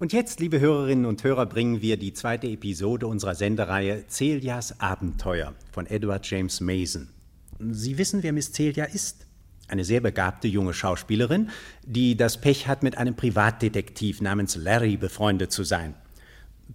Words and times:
Und 0.00 0.12
jetzt, 0.12 0.38
liebe 0.38 0.60
Hörerinnen 0.60 1.06
und 1.06 1.24
Hörer, 1.24 1.46
bringen 1.46 1.82
wir 1.82 1.96
die 1.96 2.12
zweite 2.12 2.46
Episode 2.46 3.08
unserer 3.08 3.34
Sendereihe 3.34 4.04
Celias 4.06 4.78
Abenteuer 4.80 5.54
von 5.72 5.86
Edward 5.86 6.24
James 6.24 6.60
Mason. 6.60 7.08
Sie 7.58 7.98
wissen, 7.98 8.22
wer 8.22 8.32
Miss 8.32 8.52
Celia 8.52 8.84
ist? 8.84 9.26
Eine 9.66 9.84
sehr 9.84 10.00
begabte 10.00 10.46
junge 10.46 10.72
Schauspielerin, 10.72 11.50
die 11.84 12.16
das 12.16 12.40
Pech 12.40 12.68
hat, 12.68 12.84
mit 12.84 12.96
einem 12.96 13.16
Privatdetektiv 13.16 14.20
namens 14.20 14.54
Larry 14.54 14.96
befreundet 14.96 15.50
zu 15.50 15.64
sein. 15.64 15.94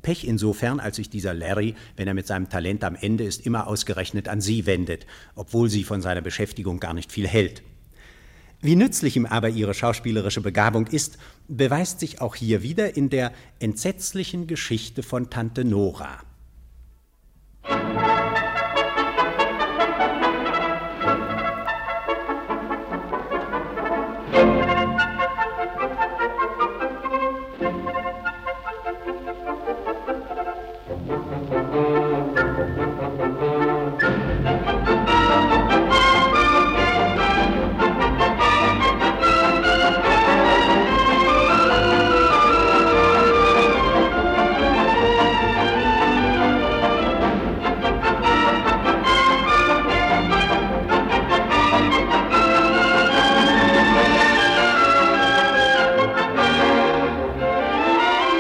Pech 0.02 0.26
insofern, 0.26 0.82
als 0.82 0.98
sich 0.98 1.10
dieser 1.10 1.34
Larry, 1.34 1.76
wenn 1.96 2.10
er 2.10 2.14
mit 2.14 2.28
seinem 2.28 2.50
Talent 2.50 2.84
am 2.84 2.96
Ende 2.96 3.24
ist, 3.24 3.46
immer 3.46 3.68
ausgerechnet 3.68 4.28
an 4.28 4.42
sie 4.42 4.66
wendet, 4.66 5.08
obwohl 5.36 5.70
sie 5.70 5.86
von 5.86 6.02
seiner 6.02 6.22
Beschäftigung 6.22 6.82
gar 6.82 6.94
nicht 6.94 7.14
viel 7.14 7.30
hält. 7.30 7.64
Wie 8.64 8.78
nützlich 8.78 9.18
ihm 9.18 9.26
aber 9.26 9.50
ihre 9.50 9.74
schauspielerische 9.74 10.40
Begabung 10.40 10.88
ist, 10.88 11.18
beweist 11.50 12.00
sich 12.00 12.22
auch 12.22 12.34
hier 12.34 12.64
wieder 12.64 12.96
in 12.96 13.10
der 13.10 13.34
entsetzlichen 13.60 14.48
Geschichte 14.48 15.04
von 15.04 15.30
Tante 15.30 15.66
Nora. 15.66 16.22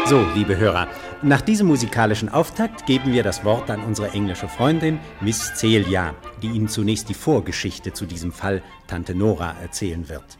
So, 0.05 0.21
liebe 0.35 0.57
Hörer, 0.57 0.89
nach 1.21 1.39
diesem 1.39 1.67
musikalischen 1.67 2.27
Auftakt 2.27 2.85
geben 2.85 3.13
wir 3.13 3.23
das 3.23 3.45
Wort 3.45 3.71
an 3.71 3.79
unsere 3.85 4.09
englische 4.09 4.49
Freundin 4.49 4.99
Miss 5.21 5.53
Celia, 5.55 6.13
die 6.41 6.47
Ihnen 6.47 6.67
zunächst 6.67 7.07
die 7.07 7.13
Vorgeschichte 7.13 7.93
zu 7.93 8.05
diesem 8.05 8.33
Fall 8.33 8.61
Tante 8.85 9.15
Nora 9.15 9.55
erzählen 9.61 10.09
wird. 10.09 10.37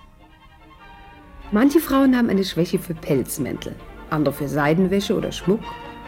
Manche 1.54 1.80
Frauen 1.80 2.18
haben 2.18 2.30
eine 2.30 2.44
Schwäche 2.44 2.78
für 2.78 2.94
Pelzmäntel, 2.94 3.74
andere 4.10 4.36
für 4.36 4.50
Seidenwäsche 4.50 5.16
oder 5.16 5.32
Schmuck. 5.32 5.62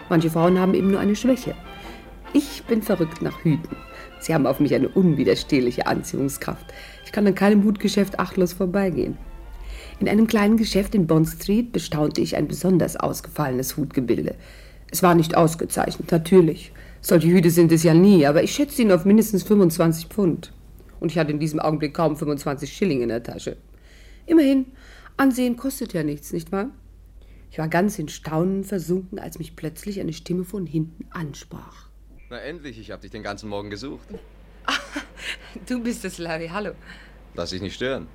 Manche 0.09 0.29
Frauen 0.29 0.59
haben 0.59 0.73
eben 0.73 0.91
nur 0.91 0.99
eine 0.99 1.15
Schwäche. 1.15 1.55
Ich 2.33 2.63
bin 2.65 2.81
verrückt 2.81 3.21
nach 3.21 3.39
Hüten. 3.45 3.77
Sie 4.19 4.33
haben 4.33 4.47
auf 4.47 4.59
mich 4.59 4.75
eine 4.75 4.89
unwiderstehliche 4.89 5.87
Anziehungskraft. 5.87 6.65
Ich 7.05 7.13
kann 7.13 7.25
an 7.25 7.35
keinem 7.35 7.63
Hutgeschäft 7.63 8.19
achtlos 8.19 8.51
vorbeigehen. 8.51 9.17
In 9.99 10.09
einem 10.09 10.27
kleinen 10.27 10.57
Geschäft 10.57 10.93
in 10.93 11.07
Bond 11.07 11.29
Street 11.29 11.71
bestaunte 11.71 12.21
ich 12.21 12.35
ein 12.35 12.47
besonders 12.47 12.97
ausgefallenes 12.97 13.77
Hutgebilde. 13.77 14.35
Es 14.91 15.01
war 15.03 15.15
nicht 15.15 15.37
ausgezeichnet, 15.37 16.11
natürlich. 16.11 16.71
Solche 17.01 17.27
Hüte 17.27 17.49
sind 17.49 17.71
es 17.71 17.83
ja 17.83 17.93
nie, 17.93 18.25
aber 18.25 18.43
ich 18.43 18.51
schätzte 18.51 18.81
ihn 18.81 18.91
auf 18.91 19.05
mindestens 19.05 19.43
25 19.43 20.07
Pfund. 20.07 20.51
Und 20.99 21.11
ich 21.11 21.17
hatte 21.17 21.31
in 21.31 21.39
diesem 21.39 21.59
Augenblick 21.59 21.93
kaum 21.93 22.17
25 22.17 22.71
Schilling 22.71 23.01
in 23.01 23.09
der 23.09 23.23
Tasche. 23.23 23.57
Immerhin, 24.25 24.65
Ansehen 25.17 25.55
kostet 25.55 25.93
ja 25.93 26.03
nichts, 26.03 26.33
nicht 26.33 26.51
wahr? 26.51 26.71
Ich 27.49 27.57
war 27.57 27.69
ganz 27.69 27.97
in 27.99 28.09
Staunen 28.09 28.65
versunken, 28.65 29.17
als 29.17 29.39
mich 29.39 29.55
plötzlich 29.55 30.01
eine 30.01 30.11
Stimme 30.11 30.43
von 30.43 30.65
hinten 30.65 31.05
ansprach. 31.11 31.87
Na 32.29 32.39
endlich, 32.39 32.77
ich 32.77 32.91
habe 32.91 33.01
dich 33.01 33.11
den 33.11 33.23
ganzen 33.23 33.49
Morgen 33.49 33.69
gesucht. 33.69 34.07
Du 35.67 35.81
bist 35.81 36.03
es, 36.03 36.17
Larry, 36.17 36.49
hallo. 36.49 36.71
Lass 37.33 37.51
dich 37.51 37.61
nicht 37.61 37.75
stören. 37.75 38.07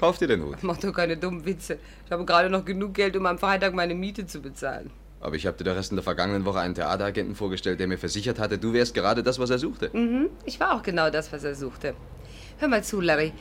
Kauf 0.00 0.16
dir 0.16 0.28
den 0.28 0.42
Hut. 0.42 0.56
Mach 0.62 0.78
doch 0.78 0.94
keine 0.94 1.18
dummen 1.18 1.44
Witze. 1.44 1.78
Ich 2.06 2.10
habe 2.10 2.24
gerade 2.24 2.48
noch 2.48 2.64
genug 2.64 2.94
Geld, 2.94 3.14
um 3.18 3.26
am 3.26 3.38
Freitag 3.38 3.74
meine 3.74 3.94
Miete 3.94 4.26
zu 4.26 4.40
bezahlen. 4.40 4.88
Aber 5.20 5.36
ich 5.36 5.46
habe 5.46 5.58
dir 5.58 5.64
der 5.64 5.76
Rest 5.76 5.92
in 5.92 5.96
der 5.96 6.02
vergangenen 6.02 6.46
Woche 6.46 6.60
einen 6.60 6.74
Theateragenten 6.74 7.34
vorgestellt, 7.34 7.78
der 7.78 7.86
mir 7.86 7.98
versichert 7.98 8.38
hatte, 8.38 8.56
du 8.56 8.72
wärst 8.72 8.94
gerade 8.94 9.22
das, 9.22 9.38
was 9.38 9.50
er 9.50 9.58
suchte. 9.58 9.90
Mhm, 9.92 10.30
ich 10.46 10.58
war 10.58 10.74
auch 10.74 10.82
genau 10.82 11.10
das, 11.10 11.30
was 11.34 11.44
er 11.44 11.54
suchte. 11.54 11.92
Hör 12.58 12.68
mal 12.68 12.82
zu, 12.82 13.02
Larry. 13.02 13.32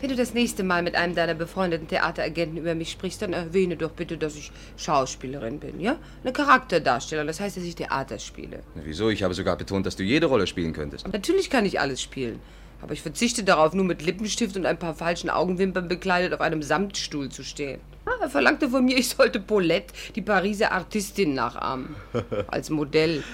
Wenn 0.00 0.08
du 0.08 0.16
das 0.16 0.32
nächste 0.32 0.62
Mal 0.62 0.82
mit 0.82 0.94
einem 0.94 1.14
deiner 1.14 1.34
befreundeten 1.34 1.86
Theateragenten 1.86 2.56
über 2.56 2.74
mich 2.74 2.90
sprichst, 2.90 3.20
dann 3.20 3.34
erwähne 3.34 3.76
doch 3.76 3.90
bitte, 3.90 4.16
dass 4.16 4.36
ich 4.36 4.52
Schauspielerin 4.78 5.58
bin, 5.58 5.80
ja? 5.80 5.96
Eine 6.22 6.32
Charakterdarstellerin, 6.32 7.26
das 7.26 7.40
heißt, 7.40 7.58
dass 7.58 7.64
ich 7.64 7.74
Theater 7.76 8.18
spiele. 8.18 8.60
Na, 8.74 8.82
Wieso? 8.84 9.10
Ich 9.10 9.22
habe 9.22 9.34
sogar 9.34 9.56
betont, 9.56 9.84
dass 9.84 9.96
du 9.96 10.02
jede 10.02 10.26
Rolle 10.26 10.46
spielen 10.46 10.72
könntest. 10.72 11.06
Natürlich 11.12 11.50
kann 11.50 11.66
ich 11.66 11.78
alles 11.78 12.00
spielen. 12.00 12.40
Aber 12.82 12.92
ich 12.92 13.02
verzichte 13.02 13.42
darauf, 13.42 13.72
nur 13.74 13.84
mit 13.84 14.02
Lippenstift 14.02 14.56
und 14.56 14.66
ein 14.66 14.78
paar 14.78 14.94
falschen 14.94 15.30
Augenwimpern 15.30 15.88
bekleidet 15.88 16.34
auf 16.34 16.40
einem 16.40 16.62
Samtstuhl 16.62 17.30
zu 17.30 17.42
stehen. 17.42 17.80
Ah, 18.04 18.12
er 18.20 18.30
verlangte 18.30 18.68
von 18.68 18.84
mir, 18.84 18.96
ich 18.96 19.08
sollte 19.08 19.40
Paulette, 19.40 19.92
die 20.14 20.22
Pariser 20.22 20.72
Artistin, 20.72 21.34
nachahmen. 21.34 21.96
Als 22.46 22.70
Modell. 22.70 23.24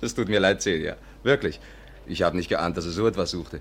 Das 0.00 0.14
tut 0.14 0.28
mir 0.28 0.40
leid, 0.40 0.60
Celia. 0.60 0.96
Wirklich. 1.22 1.60
Ich 2.06 2.22
habe 2.22 2.36
nicht 2.36 2.48
geahnt, 2.48 2.76
dass 2.76 2.86
er 2.86 2.92
so 2.92 3.06
etwas 3.06 3.30
suchte. 3.30 3.60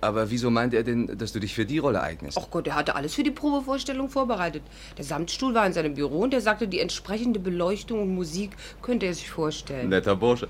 Aber 0.00 0.30
wieso 0.30 0.50
meint 0.50 0.72
er 0.72 0.82
denn, 0.82 1.18
dass 1.18 1.32
du 1.32 1.40
dich 1.40 1.54
für 1.54 1.66
die 1.66 1.78
Rolle 1.78 2.00
eignest? 2.00 2.38
Ach 2.40 2.50
Gott, 2.50 2.66
er 2.66 2.74
hatte 2.74 2.94
alles 2.94 3.14
für 3.14 3.22
die 3.22 3.30
Probevorstellung 3.30 4.08
vorbereitet. 4.08 4.62
Der 4.96 5.04
Samtstuhl 5.04 5.54
war 5.54 5.66
in 5.66 5.74
seinem 5.74 5.94
Büro 5.94 6.20
und 6.20 6.32
er 6.32 6.40
sagte, 6.40 6.68
die 6.68 6.80
entsprechende 6.80 7.38
Beleuchtung 7.38 8.02
und 8.02 8.14
Musik 8.14 8.52
könnte 8.80 9.06
er 9.06 9.14
sich 9.14 9.28
vorstellen. 9.28 9.90
Netter 9.90 10.16
Bursche. 10.16 10.48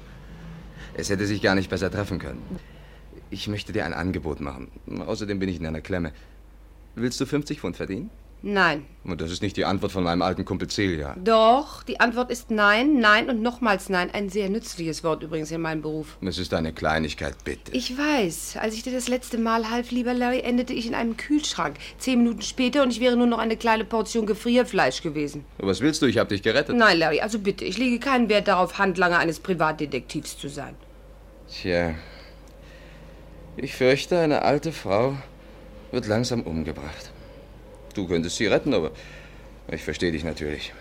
Es 0.95 1.11
hätte 1.11 1.27
sich 1.27 1.43
gar 1.43 1.57
nicht 1.57 1.69
besser 1.69 1.91
treffen 1.91 2.19
können. 2.19 2.43
Ich 3.31 3.49
möchte 3.49 3.73
dir 3.73 3.85
ein 3.85 3.95
Angebot 3.95 4.41
machen. 4.41 4.69
Außerdem 5.07 5.39
bin 5.39 5.49
ich 5.49 5.61
in 5.61 5.67
einer 5.67 5.81
Klemme. 5.81 6.13
Willst 6.97 7.21
du 7.21 7.27
50 7.27 7.61
Pfund 7.61 7.77
verdienen? 7.77 8.11
Nein. 8.43 8.87
Und 9.05 9.21
das 9.21 9.31
ist 9.31 9.43
nicht 9.43 9.57
die 9.57 9.67
Antwort 9.67 9.93
von 9.93 10.03
meinem 10.03 10.23
alten 10.23 10.45
Kumpel 10.45 10.69
Celia. 10.69 11.15
Doch, 11.23 11.83
die 11.83 12.01
Antwort 12.01 12.31
ist 12.31 12.51
nein, 12.51 12.99
nein 12.99 13.29
und 13.29 13.43
nochmals 13.43 13.91
nein. 13.91 14.11
Ein 14.13 14.31
sehr 14.31 14.49
nützliches 14.49 15.05
Wort 15.05 15.23
übrigens 15.23 15.51
in 15.51 15.61
meinem 15.61 15.83
Beruf. 15.83 16.17
Es 16.23 16.39
ist 16.39 16.55
eine 16.55 16.73
Kleinigkeit, 16.73 17.35
bitte. 17.45 17.73
Ich 17.73 17.97
weiß. 17.97 18.57
Als 18.59 18.75
ich 18.75 18.83
dir 18.83 18.93
das 18.93 19.09
letzte 19.09 19.37
Mal 19.37 19.71
half, 19.71 19.91
lieber 19.91 20.15
Larry, 20.15 20.41
endete 20.41 20.73
ich 20.73 20.87
in 20.87 20.95
einem 20.95 21.19
Kühlschrank. 21.19 21.77
Zehn 21.99 22.19
Minuten 22.19 22.43
später 22.43 22.83
und 22.83 22.91
ich 22.91 23.01
wäre 23.01 23.17
nur 23.17 23.27
noch 23.27 23.39
eine 23.39 23.57
kleine 23.57 23.85
Portion 23.85 24.25
Gefrierfleisch 24.25 25.03
gewesen. 25.03 25.45
Was 25.59 25.83
willst 25.83 26.01
du? 26.01 26.07
Ich 26.07 26.17
habe 26.17 26.31
dich 26.31 26.43
gerettet. 26.43 26.77
Nein, 26.77 26.99
Larry, 26.99 27.21
also 27.21 27.39
bitte, 27.39 27.67
ich 27.67 27.77
lege 27.77 27.99
keinen 27.99 28.31
Wert 28.31 28.49
darauf, 28.49 28.79
Handlanger 28.79 29.19
eines 29.19 29.39
Privatdetektivs 29.41 30.39
zu 30.39 30.49
sein. 30.49 30.75
Tja. 31.49 31.95
Ich 33.57 33.75
fürchte, 33.75 34.19
eine 34.19 34.43
alte 34.43 34.73
Frau 34.73 35.17
wird 35.91 36.07
langsam 36.07 36.43
umgebracht. 36.43 37.11
Du 37.95 38.07
könntest 38.07 38.37
sie 38.37 38.47
retten, 38.47 38.73
aber 38.75 38.93
ich 39.71 39.83
verstehe 39.83 40.13
dich 40.13 40.25
natürlich. 40.25 40.73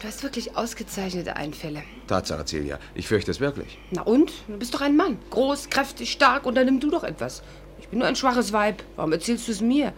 Du 0.00 0.08
hast 0.08 0.22
wirklich 0.22 0.56
ausgezeichnete 0.56 1.36
Einfälle. 1.36 1.82
Tatsache, 2.08 2.44
Celia. 2.44 2.78
Ich 2.94 3.06
fürchte 3.08 3.30
es 3.30 3.40
wirklich. 3.40 3.78
Na 3.90 4.02
und? 4.02 4.32
Du 4.48 4.58
bist 4.58 4.74
doch 4.74 4.80
ein 4.80 4.96
Mann. 4.96 5.18
Groß, 5.30 5.70
kräftig, 5.70 6.10
stark, 6.12 6.44
unternimm 6.44 6.80
du 6.80 6.90
doch 6.90 7.04
etwas. 7.04 7.42
Ich 7.80 7.88
bin 7.88 8.00
nur 8.00 8.08
ein 8.08 8.16
schwaches 8.16 8.52
Weib. 8.52 8.82
Warum 8.96 9.12
erzählst 9.12 9.46
du 9.48 9.52
es 9.52 9.60
mir? 9.60 9.92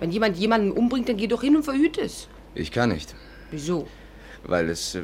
Wenn 0.00 0.10
jemand 0.10 0.38
jemanden 0.38 0.72
umbringt, 0.72 1.08
dann 1.08 1.18
geh 1.18 1.26
doch 1.26 1.42
hin 1.42 1.56
und 1.56 1.62
verhüte 1.62 2.00
es. 2.00 2.26
Ich 2.54 2.72
kann 2.72 2.90
nicht, 2.90 3.14
Wieso? 3.50 3.86
weil 4.44 4.70
es... 4.70 4.94
äh, 4.94 5.02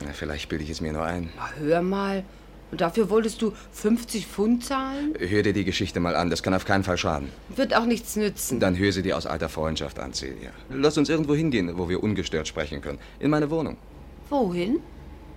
Na, 0.00 0.12
vielleicht 0.12 0.48
bilde 0.48 0.64
ich 0.64 0.70
es 0.70 0.80
mir 0.80 0.92
nur 0.92 1.04
ein. 1.04 1.28
Na, 1.36 1.50
hör 1.58 1.82
mal. 1.82 2.24
Und 2.70 2.80
dafür 2.80 3.08
wolltest 3.08 3.40
du 3.40 3.52
50 3.72 4.26
Pfund 4.26 4.64
zahlen? 4.64 5.14
Hör 5.18 5.42
dir 5.42 5.52
die 5.52 5.64
Geschichte 5.64 6.00
mal 6.00 6.14
an. 6.14 6.30
Das 6.30 6.42
kann 6.42 6.52
auf 6.54 6.64
keinen 6.64 6.84
Fall 6.84 6.98
schaden. 6.98 7.28
Wird 7.48 7.74
auch 7.74 7.86
nichts 7.86 8.16
nützen. 8.16 8.60
Dann 8.60 8.76
hör 8.78 8.92
sie 8.92 9.02
dir 9.02 9.16
aus 9.16 9.26
alter 9.26 9.48
Freundschaft 9.48 9.98
an, 9.98 10.12
Celia. 10.12 10.50
Lass 10.70 10.98
uns 10.98 11.08
irgendwo 11.08 11.34
hingehen, 11.34 11.72
wo 11.78 11.88
wir 11.88 12.02
ungestört 12.02 12.46
sprechen 12.46 12.80
können. 12.80 12.98
In 13.20 13.30
meine 13.30 13.50
Wohnung. 13.50 13.76
Wohin? 14.28 14.80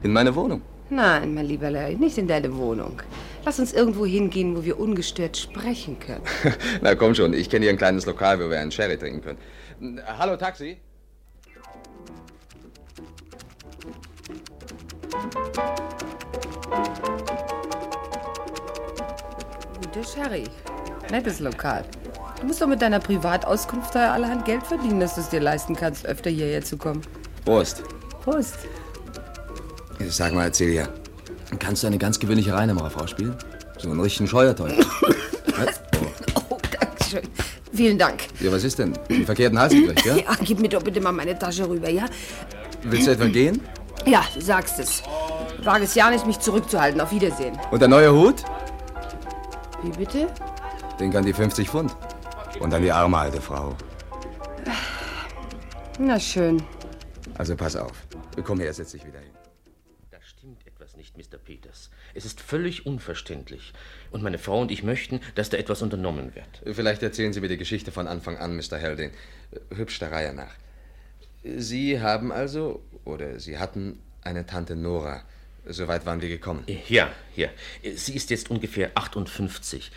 In 0.03 0.11
meine 0.13 0.35
Wohnung. 0.35 0.61
Nein, 0.89 1.33
mein 1.33 1.45
lieber 1.45 1.71
Larry, 1.71 1.95
nicht 1.95 2.17
in 2.17 2.27
deine 2.27 2.53
Wohnung. 2.57 3.01
Lass 3.45 3.59
uns 3.59 3.71
irgendwo 3.71 4.05
hingehen, 4.05 4.57
wo 4.57 4.65
wir 4.65 4.77
ungestört 4.77 5.37
sprechen 5.37 5.97
können. 5.99 6.23
Na 6.81 6.95
komm 6.95 7.15
schon, 7.15 7.33
ich 7.33 7.49
kenne 7.49 7.63
hier 7.63 7.71
ein 7.71 7.77
kleines 7.77 8.05
Lokal, 8.05 8.39
wo 8.41 8.49
wir 8.49 8.59
einen 8.59 8.71
Sherry 8.71 8.97
trinken 8.97 9.21
können. 9.21 9.97
Äh, 9.99 10.01
Hallo, 10.17 10.35
Taxi. 10.35 10.77
Guter 19.93 20.07
Sherry. 20.07 20.43
Nettes 21.11 21.41
Lokal. 21.41 21.83
Du 22.39 22.47
musst 22.47 22.61
doch 22.61 22.67
mit 22.67 22.81
deiner 22.81 22.99
Privatauskunft 22.99 23.93
da 23.93 24.13
allerhand 24.13 24.45
Geld 24.45 24.63
verdienen, 24.63 25.01
dass 25.01 25.15
du 25.15 25.21
es 25.21 25.27
dir 25.29 25.41
leisten 25.41 25.75
kannst, 25.75 26.05
öfter 26.05 26.29
hierher 26.29 26.63
zu 26.63 26.77
kommen. 26.77 27.01
Prost. 27.43 27.83
Prost. 28.23 28.59
Sag 30.07 30.33
mal, 30.33 30.53
Celia, 30.53 30.87
kannst 31.59 31.83
du 31.83 31.87
eine 31.87 31.97
ganz 31.97 32.19
gewöhnliche 32.19 32.53
Reinemacher 32.53 33.05
spielen? 33.07 33.35
So 33.79 33.89
einen 33.89 33.99
richtigen 33.99 34.27
Scheuerteufel. 34.27 34.77
Was? 35.57 35.81
Oh. 35.99 36.51
Oh, 36.51 36.57
danke 36.79 37.03
schön. 37.03 37.21
Vielen 37.73 37.97
Dank. 37.97 38.21
Ja, 38.39 38.51
was 38.51 38.63
ist 38.63 38.79
denn? 38.79 38.93
Den 39.09 39.25
verkehrten 39.25 39.57
Hals 39.57 39.73
gekriegt, 39.73 40.05
ja? 40.05 40.15
Ja, 40.17 40.35
gib 40.43 40.59
mir 40.59 40.69
doch 40.69 40.83
bitte 40.83 41.01
mal 41.01 41.11
meine 41.11 41.37
Tasche 41.37 41.67
rüber, 41.67 41.89
ja? 41.89 42.05
Willst 42.83 43.07
du 43.07 43.11
etwa 43.11 43.25
gehen? 43.25 43.61
Ja, 44.05 44.23
du 44.33 44.41
sagst 44.41 44.79
es. 44.79 45.03
Wage 45.63 45.83
es 45.83 45.95
ja 45.95 46.09
nicht, 46.09 46.25
mich 46.25 46.39
zurückzuhalten. 46.39 46.99
Auf 47.01 47.11
Wiedersehen. 47.11 47.57
Und 47.71 47.81
der 47.81 47.87
neue 47.87 48.11
Hut? 48.13 48.43
Wie 49.83 49.89
bitte? 49.89 50.27
Den 50.99 51.11
kann 51.11 51.25
die 51.25 51.33
50 51.33 51.69
Pfund. 51.69 51.95
Und 52.59 52.69
dann 52.71 52.83
die 52.83 52.91
arme 52.91 53.17
alte 53.17 53.41
Frau. 53.41 53.75
Na 55.99 56.19
schön. 56.19 56.61
Also 57.37 57.55
pass 57.55 57.75
auf. 57.75 58.05
Komm 58.43 58.59
her, 58.59 58.73
setz 58.73 58.91
dich 58.91 59.05
wieder 59.05 59.19
hin. 59.19 59.31
Da 60.11 60.17
stimmt 60.21 60.67
etwas 60.67 60.95
nicht, 60.95 61.17
Mr. 61.17 61.37
Peters. 61.37 61.89
Es 62.13 62.25
ist 62.25 62.41
völlig 62.41 62.85
unverständlich. 62.85 63.73
Und 64.11 64.21
meine 64.21 64.37
Frau 64.37 64.61
und 64.61 64.69
ich 64.69 64.83
möchten, 64.83 65.19
dass 65.35 65.49
da 65.49 65.57
etwas 65.57 65.81
unternommen 65.81 66.35
wird. 66.35 66.75
Vielleicht 66.75 67.01
erzählen 67.01 67.33
Sie 67.33 67.41
mir 67.41 67.49
die 67.49 67.57
Geschichte 67.57 67.91
von 67.91 68.07
Anfang 68.07 68.37
an, 68.37 68.55
Mr. 68.55 68.77
Helding. 68.77 69.11
Hübsch 69.73 69.97
der 69.99 70.11
Reihe 70.11 70.33
nach. 70.33 70.53
Sie 71.43 71.99
haben 71.99 72.31
also, 72.31 72.83
oder 73.03 73.39
Sie 73.39 73.57
hatten 73.57 73.99
eine 74.21 74.45
Tante 74.45 74.75
Nora. 74.75 75.23
Soweit 75.65 76.05
waren 76.05 76.21
wir 76.21 76.29
gekommen. 76.29 76.65
Ja, 76.87 77.11
ja. 77.35 77.49
Sie 77.83 78.15
ist 78.15 78.29
jetzt 78.31 78.49
ungefähr 78.49 78.91
58 78.95 79.91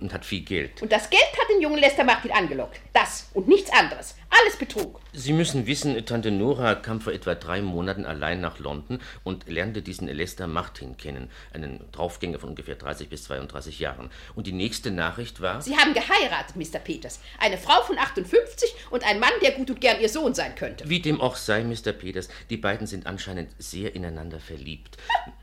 und 0.00 0.12
hat 0.12 0.24
viel 0.24 0.42
Geld. 0.42 0.80
Und 0.80 0.92
das 0.92 1.10
Geld 1.10 1.22
hat 1.32 1.48
den 1.50 1.60
jungen 1.60 1.78
Lester 1.78 2.04
Martin 2.04 2.30
angelockt. 2.30 2.80
Das 2.92 3.28
und 3.34 3.48
nichts 3.48 3.70
anderes. 3.72 4.14
Alles 4.30 4.56
Betrug. 4.56 5.00
Sie 5.12 5.32
müssen 5.32 5.66
wissen, 5.66 6.04
Tante 6.04 6.30
Nora 6.30 6.74
kam 6.74 7.00
vor 7.00 7.12
etwa 7.12 7.34
drei 7.34 7.62
Monaten 7.62 8.04
allein 8.04 8.40
nach 8.40 8.58
London 8.58 9.00
und 9.24 9.48
lernte 9.48 9.80
diesen 9.80 10.06
Lester 10.06 10.46
Martin 10.46 10.96
kennen, 10.96 11.30
einen 11.52 11.80
Draufgänger 11.92 12.38
von 12.38 12.50
ungefähr 12.50 12.74
30 12.74 13.08
bis 13.08 13.24
32 13.24 13.78
Jahren. 13.78 14.10
Und 14.34 14.46
die 14.46 14.52
nächste 14.52 14.90
Nachricht 14.90 15.40
war... 15.40 15.62
Sie 15.62 15.76
haben 15.76 15.94
geheiratet, 15.94 16.56
Mr. 16.56 16.78
Peters. 16.78 17.20
Eine 17.38 17.56
Frau 17.56 17.82
von 17.82 17.98
58 17.98 18.74
und 18.90 19.04
ein 19.04 19.18
Mann, 19.18 19.32
der 19.42 19.52
gut 19.52 19.70
und 19.70 19.80
gern 19.80 20.00
ihr 20.00 20.08
Sohn 20.08 20.34
sein 20.34 20.54
könnte. 20.54 20.88
Wie 20.88 21.00
dem 21.00 21.20
auch 21.20 21.36
sei, 21.36 21.64
Mr. 21.64 21.92
Peters, 21.92 22.28
die 22.50 22.58
beiden 22.58 22.86
sind 22.86 23.06
anscheinend 23.06 23.50
sehr 23.58 23.94
ineinander 23.94 24.40
verliebt. 24.40 24.98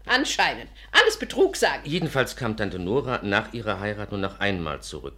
Anscheinend. 0.05 0.69
Alles 0.91 1.17
Betrug, 1.17 1.55
sagen. 1.55 1.81
Jedenfalls 1.85 2.35
kam 2.35 2.55
Tante 2.55 2.77
Nora 2.77 3.21
nach 3.23 3.53
ihrer 3.53 3.79
Heirat 3.79 4.11
nur 4.11 4.19
noch 4.19 4.39
einmal 4.39 4.81
zurück. 4.81 5.15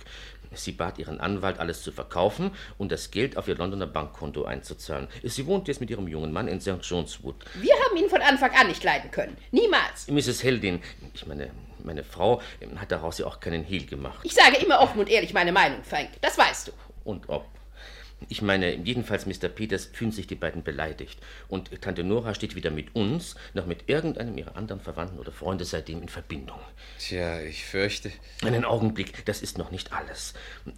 Sie 0.54 0.72
bat 0.72 0.98
ihren 1.00 1.20
Anwalt, 1.20 1.60
alles 1.60 1.82
zu 1.84 1.92
verkaufen 1.92 2.52
und 2.78 2.92
das 2.92 3.12
Geld 3.12 3.38
auf 3.38 3.48
ihr 3.48 3.56
Londoner 3.56 3.88
Bankkonto 3.88 4.46
einzuzahlen. 4.46 5.08
Sie 5.24 5.46
wohnt 5.46 5.68
jetzt 5.68 5.82
mit 5.82 5.90
ihrem 5.90 6.08
jungen 6.08 6.32
Mann 6.32 6.48
in 6.48 6.62
St. 6.62 6.82
John's 6.82 7.24
Wood. 7.24 7.36
Wir 7.56 7.74
haben 7.74 7.98
ihn 7.98 8.10
von 8.10 8.22
Anfang 8.22 8.52
an 8.52 8.68
nicht 8.68 8.84
leiden 8.84 9.12
können. 9.12 9.38
Niemals. 9.52 10.08
Mrs. 10.08 10.44
Heldin, 10.44 10.82
ich 11.14 11.26
meine, 11.26 11.52
meine 11.84 12.04
Frau 12.04 12.42
hat 12.78 12.92
daraus 12.92 13.18
ja 13.18 13.26
auch 13.26 13.40
keinen 13.40 13.64
Hehl 13.64 13.86
gemacht. 13.86 14.20
Ich 14.24 14.34
sage 14.34 14.58
immer 14.58 14.80
offen 14.80 15.00
und 15.00 15.10
ehrlich 15.10 15.34
meine 15.34 15.52
Meinung, 15.52 15.84
Frank. 15.84 16.10
Das 16.22 16.38
weißt 16.38 16.70
du. 16.70 16.72
Und 17.04 17.30
ob. 17.30 17.46
Ich 18.30 18.42
meine, 18.42 18.74
jedenfalls, 18.76 19.26
Mr. 19.28 19.48
Peters, 19.48 19.86
fühlen 19.86 20.12
sich 20.12 20.26
die 20.26 20.36
beiden 20.36 20.64
beleidigt. 20.64 21.20
Und 21.48 21.82
Tante 21.82 22.04
Nora 22.04 22.34
steht 22.34 22.56
weder 22.56 22.72
mit 22.72 22.96
uns, 22.96 23.36
noch 23.54 23.68
mit 23.68 23.88
irgendeinem 23.88 24.38
ihrer 24.38 24.56
anderen 24.56 24.82
Verwandten 24.82 25.20
oder 25.20 25.32
Freunde 25.32 25.66
seitdem 25.66 26.02
in 26.02 26.10
Verbindung. 26.10 26.60
Tja, 26.98 27.42
ich 27.42 27.64
fürchte. 27.64 28.12
Einen 28.44 28.66
Augenblick, 28.66 29.24
das 29.26 29.42
ist 29.42 29.58
noch 29.58 29.70
nicht 29.70 29.94
alles. 29.94 30.34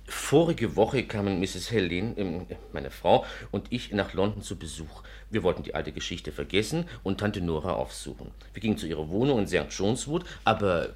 Vorige 0.05 0.75
Woche 0.75 1.03
kamen 1.05 1.39
Mrs. 1.39 1.71
Hellin, 1.71 2.17
äh, 2.17 2.55
meine 2.73 2.91
Frau, 2.91 3.25
und 3.51 3.67
ich 3.71 3.91
nach 3.91 4.13
London 4.13 4.41
zu 4.41 4.59
Besuch. 4.59 5.03
Wir 5.29 5.43
wollten 5.43 5.63
die 5.63 5.75
alte 5.75 5.93
Geschichte 5.93 6.31
vergessen 6.31 6.89
und 7.03 7.19
Tante 7.19 7.39
Nora 7.39 7.73
aufsuchen. 7.73 8.31
Wir 8.53 8.61
gingen 8.61 8.77
zu 8.77 8.85
ihrer 8.85 9.09
Wohnung 9.09 9.39
in 9.39 9.47
St. 9.47 9.67
John's 9.69 10.07
Wood, 10.07 10.25
aber 10.43 10.93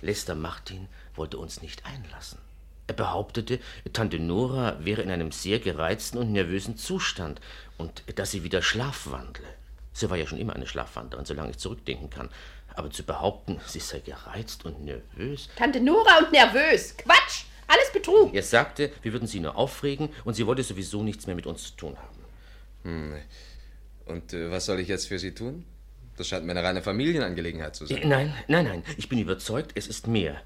Lester 0.00 0.34
Martin 0.34 0.88
wollte 1.14 1.38
uns 1.38 1.62
nicht 1.62 1.86
einlassen. 1.86 2.43
Er 2.86 2.94
behauptete, 2.94 3.60
Tante 3.92 4.18
Nora 4.18 4.76
wäre 4.84 5.02
in 5.02 5.10
einem 5.10 5.32
sehr 5.32 5.58
gereizten 5.58 6.18
und 6.18 6.32
nervösen 6.32 6.76
Zustand 6.76 7.40
und 7.78 8.02
dass 8.16 8.30
sie 8.30 8.44
wieder 8.44 8.60
schlafwandle. 8.62 9.46
Sie 9.92 10.10
war 10.10 10.16
ja 10.16 10.26
schon 10.26 10.38
immer 10.38 10.54
eine 10.54 10.66
Schlafwandlerin, 10.66 11.24
solange 11.24 11.50
ich 11.50 11.58
zurückdenken 11.58 12.10
kann. 12.10 12.28
Aber 12.74 12.90
zu 12.90 13.04
behaupten, 13.04 13.60
sie 13.66 13.78
sei 13.78 14.00
gereizt 14.00 14.64
und 14.64 14.84
nervös. 14.84 15.48
Tante 15.56 15.80
Nora 15.80 16.18
und 16.18 16.32
nervös. 16.32 16.96
Quatsch! 16.96 17.44
Alles 17.66 17.92
Betrug. 17.92 18.34
Er 18.34 18.42
sagte, 18.42 18.92
wir 19.02 19.12
würden 19.12 19.26
sie 19.26 19.40
nur 19.40 19.56
aufregen 19.56 20.10
und 20.24 20.34
sie 20.34 20.46
wollte 20.46 20.62
sowieso 20.62 21.02
nichts 21.02 21.26
mehr 21.26 21.36
mit 21.36 21.46
uns 21.46 21.64
zu 21.64 21.76
tun 21.76 21.96
haben. 21.96 22.18
Hm. 22.82 23.20
Und 24.06 24.32
äh, 24.34 24.50
was 24.50 24.66
soll 24.66 24.80
ich 24.80 24.88
jetzt 24.88 25.08
für 25.08 25.18
Sie 25.18 25.32
tun? 25.32 25.64
Das 26.16 26.28
scheint 26.28 26.44
mir 26.44 26.52
eine 26.52 26.62
reine 26.62 26.82
Familienangelegenheit 26.82 27.74
zu 27.74 27.86
sein. 27.86 28.02
Nein, 28.04 28.34
nein, 28.46 28.64
nein. 28.64 28.84
Ich 28.96 29.08
bin 29.08 29.18
überzeugt, 29.18 29.72
es 29.74 29.88
ist 29.88 30.06
mehr. 30.06 30.40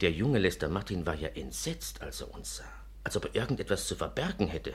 Der 0.00 0.10
junge 0.10 0.38
Lester 0.38 0.68
Martin 0.68 1.06
war 1.06 1.14
ja 1.14 1.28
entsetzt, 1.28 2.02
als 2.02 2.20
er 2.20 2.34
uns 2.34 2.56
sah. 2.56 2.64
Als 3.04 3.16
ob 3.16 3.24
er 3.24 3.34
irgendetwas 3.34 3.88
zu 3.88 3.96
verbergen 3.96 4.46
hätte. 4.46 4.72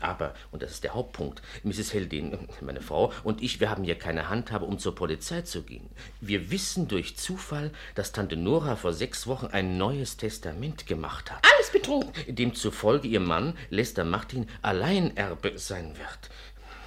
Aber, 0.00 0.34
und 0.50 0.62
das 0.62 0.72
ist 0.72 0.84
der 0.84 0.94
Hauptpunkt, 0.94 1.42
Mrs. 1.64 1.92
Heldin, 1.92 2.48
meine 2.62 2.80
Frau 2.80 3.12
und 3.24 3.42
ich, 3.42 3.60
wir 3.60 3.68
haben 3.68 3.84
ja 3.84 3.94
keine 3.94 4.30
Handhabe, 4.30 4.64
um 4.64 4.78
zur 4.78 4.94
Polizei 4.94 5.42
zu 5.42 5.62
gehen. 5.62 5.86
Wir 6.22 6.50
wissen 6.50 6.88
durch 6.88 7.18
Zufall, 7.18 7.70
dass 7.94 8.12
Tante 8.12 8.36
Nora 8.36 8.76
vor 8.76 8.94
sechs 8.94 9.26
Wochen 9.26 9.48
ein 9.48 9.76
neues 9.76 10.16
Testament 10.16 10.86
gemacht 10.86 11.30
hat. 11.30 11.44
Alles 11.56 11.70
Betrug. 11.70 12.10
Demzufolge 12.26 13.06
ihr 13.06 13.20
Mann, 13.20 13.54
Lester 13.68 14.04
Martin, 14.04 14.48
Alleinerbe 14.62 15.58
sein 15.58 15.94
wird. 15.98 16.30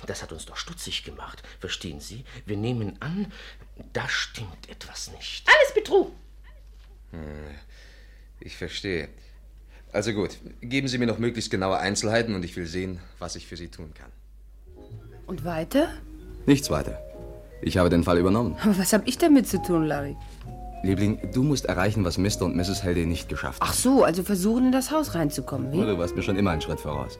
Das 0.07 0.23
hat 0.23 0.31
uns 0.31 0.45
doch 0.45 0.57
stutzig 0.57 1.03
gemacht. 1.03 1.43
Verstehen 1.59 1.99
Sie? 1.99 2.25
Wir 2.45 2.57
nehmen 2.57 2.97
an, 3.01 3.31
da 3.93 4.07
stimmt 4.09 4.69
etwas 4.69 5.11
nicht. 5.11 5.47
Alles 5.47 5.73
Betrug. 5.73 6.11
Ich 8.39 8.57
verstehe. 8.57 9.09
Also 9.93 10.13
gut, 10.13 10.37
geben 10.61 10.87
Sie 10.87 10.97
mir 10.97 11.05
noch 11.05 11.19
möglichst 11.19 11.51
genaue 11.51 11.77
Einzelheiten 11.77 12.33
und 12.33 12.45
ich 12.45 12.55
will 12.55 12.65
sehen, 12.65 12.99
was 13.19 13.35
ich 13.35 13.47
für 13.47 13.57
Sie 13.57 13.67
tun 13.67 13.93
kann. 13.93 14.11
Und 15.27 15.43
weiter? 15.43 15.89
Nichts 16.45 16.69
weiter. 16.69 16.99
Ich 17.61 17.77
habe 17.77 17.89
den 17.89 18.03
Fall 18.03 18.17
übernommen. 18.17 18.55
Aber 18.61 18.77
was 18.77 18.93
habe 18.93 19.03
ich 19.05 19.17
damit 19.17 19.47
zu 19.47 19.61
tun, 19.61 19.85
Larry? 19.85 20.15
Liebling, 20.83 21.31
du 21.31 21.43
musst 21.43 21.65
erreichen, 21.65 22.03
was 22.05 22.17
Mr. 22.17 22.43
und 22.43 22.55
Mrs. 22.55 22.83
Heldin 22.83 23.09
nicht 23.09 23.29
geschafft 23.29 23.61
haben. 23.61 23.69
Ach 23.69 23.73
so, 23.73 24.03
also 24.03 24.23
versuchen, 24.23 24.67
in 24.67 24.71
das 24.71 24.89
Haus 24.89 25.13
reinzukommen, 25.13 25.71
wie? 25.71 25.77
Du 25.77 25.97
warst 25.97 26.15
mir 26.15 26.23
schon 26.23 26.37
immer 26.37 26.51
einen 26.51 26.61
Schritt 26.61 26.79
voraus. 26.79 27.19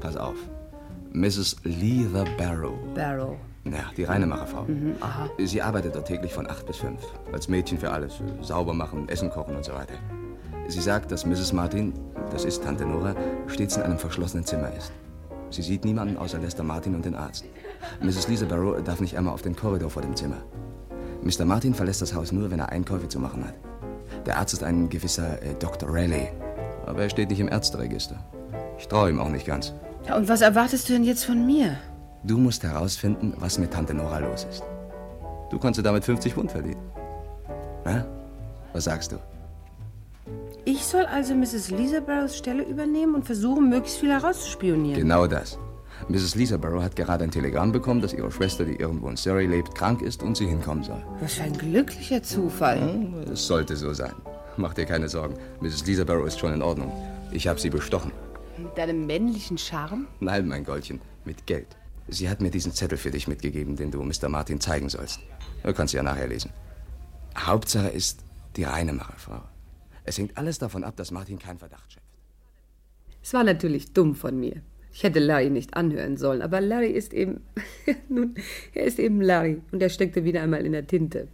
Pass 0.00 0.16
auf. 0.16 0.36
Mrs. 1.14 1.54
Lee 1.62 2.04
the 2.12 2.24
Barrow. 2.36 2.74
Barrow. 2.92 3.36
Ja, 3.64 3.92
die 3.96 4.02
Reinemacherfrau. 4.02 4.66
Sie 5.38 5.62
arbeitet 5.62 5.94
dort 5.94 6.08
täglich 6.08 6.34
von 6.34 6.50
acht 6.50 6.66
bis 6.66 6.78
fünf. 6.78 7.00
Als 7.32 7.46
Mädchen 7.46 7.78
für 7.78 7.92
alles. 7.92 8.14
Sauber 8.42 8.74
machen, 8.74 9.08
Essen 9.08 9.30
kochen 9.30 9.54
und 9.54 9.64
so 9.64 9.72
weiter. 9.74 9.94
Sie 10.66 10.80
sagt, 10.80 11.12
dass 11.12 11.24
Mrs. 11.24 11.52
Martin, 11.52 11.92
das 12.32 12.44
ist 12.44 12.64
Tante 12.64 12.84
Nora, 12.84 13.14
stets 13.46 13.76
in 13.76 13.84
einem 13.84 13.98
verschlossenen 13.98 14.44
Zimmer 14.44 14.74
ist. 14.76 14.90
Sie 15.50 15.62
sieht 15.62 15.84
niemanden 15.84 16.16
außer 16.16 16.40
Lester 16.40 16.64
Martin 16.64 16.96
und 16.96 17.04
den 17.04 17.14
Arzt. 17.14 17.44
Mrs. 18.02 18.26
Lisa 18.26 18.46
Barrow 18.46 18.82
darf 18.82 19.00
nicht 19.00 19.16
einmal 19.16 19.34
auf 19.34 19.42
den 19.42 19.54
Korridor 19.54 19.90
vor 19.90 20.02
dem 20.02 20.16
Zimmer. 20.16 20.42
Mr. 21.22 21.44
Martin 21.44 21.74
verlässt 21.74 22.02
das 22.02 22.12
Haus 22.12 22.32
nur, 22.32 22.50
wenn 22.50 22.58
er 22.58 22.70
Einkäufe 22.70 23.06
zu 23.06 23.20
machen 23.20 23.44
hat. 23.44 23.54
Der 24.26 24.36
Arzt 24.38 24.52
ist 24.52 24.64
ein 24.64 24.88
gewisser 24.88 25.40
äh, 25.42 25.54
Dr. 25.60 25.88
Raleigh. 25.88 26.32
Aber 26.86 27.02
er 27.02 27.08
steht 27.08 27.30
nicht 27.30 27.40
im 27.40 27.48
Ärzteregister. 27.48 28.18
Ich 28.78 28.88
traue 28.88 29.10
ihm 29.10 29.20
auch 29.20 29.28
nicht 29.28 29.46
ganz. 29.46 29.72
Ja, 30.06 30.16
und 30.16 30.28
was 30.28 30.40
erwartest 30.42 30.88
du 30.88 30.92
denn 30.92 31.04
jetzt 31.04 31.24
von 31.24 31.46
mir? 31.46 31.78
Du 32.24 32.38
musst 32.38 32.62
herausfinden, 32.62 33.34
was 33.38 33.58
mit 33.58 33.72
Tante 33.72 33.94
Nora 33.94 34.18
los 34.18 34.46
ist. 34.50 34.62
Du 35.50 35.58
konntest 35.58 35.84
damit 35.84 36.04
50 36.04 36.34
Pfund 36.34 36.52
verdienen. 36.52 36.80
Na? 37.84 38.04
Was 38.72 38.84
sagst 38.84 39.12
du? 39.12 39.16
Ich 40.64 40.84
soll 40.84 41.04
also 41.04 41.34
Mrs. 41.34 41.70
Lisa 41.70 42.00
Barrows 42.00 42.36
Stelle 42.36 42.62
übernehmen 42.62 43.14
und 43.14 43.26
versuchen, 43.26 43.68
möglichst 43.68 43.98
viel 43.98 44.10
herauszuspionieren. 44.10 45.00
Genau 45.00 45.26
das. 45.26 45.58
Mrs. 46.08 46.34
Lisa 46.34 46.56
Barrow 46.56 46.82
hat 46.82 46.96
gerade 46.96 47.24
ein 47.24 47.30
Telegramm 47.30 47.72
bekommen, 47.72 48.00
dass 48.00 48.12
ihre 48.12 48.30
Schwester, 48.30 48.64
die 48.64 48.76
irgendwo 48.76 49.08
in 49.08 49.16
Surrey 49.16 49.46
lebt, 49.46 49.74
krank 49.74 50.02
ist 50.02 50.22
und 50.22 50.36
sie 50.36 50.46
hinkommen 50.46 50.82
soll. 50.82 51.02
Was 51.20 51.34
für 51.34 51.44
ein 51.44 51.56
glücklicher 51.56 52.22
Zufall. 52.22 53.08
Es 53.32 53.46
sollte 53.46 53.76
so 53.76 53.92
sein. 53.92 54.12
Mach 54.56 54.74
dir 54.74 54.86
keine 54.86 55.08
Sorgen. 55.08 55.34
Mrs. 55.60 55.86
Lisa 55.86 56.04
Barrow 56.04 56.26
ist 56.26 56.38
schon 56.38 56.52
in 56.52 56.62
Ordnung. 56.62 56.92
Ich 57.30 57.46
habe 57.46 57.60
sie 57.60 57.70
bestochen. 57.70 58.12
Mit 58.56 58.78
deinem 58.78 59.06
männlichen 59.06 59.58
Charme? 59.58 60.06
Nein, 60.20 60.46
mein 60.46 60.64
Goldchen, 60.64 61.00
mit 61.24 61.46
Geld. 61.46 61.76
Sie 62.06 62.28
hat 62.28 62.40
mir 62.40 62.50
diesen 62.50 62.72
Zettel 62.72 62.98
für 62.98 63.10
dich 63.10 63.26
mitgegeben, 63.26 63.76
den 63.76 63.90
du 63.90 64.02
Mr. 64.02 64.28
Martin 64.28 64.60
zeigen 64.60 64.88
sollst. 64.88 65.20
Du 65.64 65.72
kannst 65.72 65.94
ja 65.94 66.02
nachher 66.02 66.28
lesen. 66.28 66.52
Hauptsache 67.36 67.88
ist 67.88 68.20
die 68.56 68.64
Reinemacherfrau. 68.64 69.42
Es 70.04 70.18
hängt 70.18 70.36
alles 70.36 70.58
davon 70.58 70.84
ab, 70.84 70.96
dass 70.96 71.10
Martin 71.10 71.38
keinen 71.38 71.58
Verdacht 71.58 71.92
schöpft. 71.92 72.06
Es 73.22 73.32
war 73.32 73.42
natürlich 73.42 73.92
dumm 73.92 74.14
von 74.14 74.38
mir. 74.38 74.62
Ich 74.92 75.02
hätte 75.02 75.18
Larry 75.18 75.50
nicht 75.50 75.74
anhören 75.76 76.16
sollen, 76.16 76.42
aber 76.42 76.60
Larry 76.60 76.90
ist 76.90 77.12
eben. 77.12 77.40
Nun, 78.08 78.36
er 78.74 78.84
ist 78.84 79.00
eben 79.00 79.20
Larry 79.20 79.62
und 79.72 79.82
er 79.82 79.88
steckte 79.88 80.24
wieder 80.24 80.42
einmal 80.42 80.64
in 80.64 80.72
der 80.72 80.86
Tinte. 80.86 81.26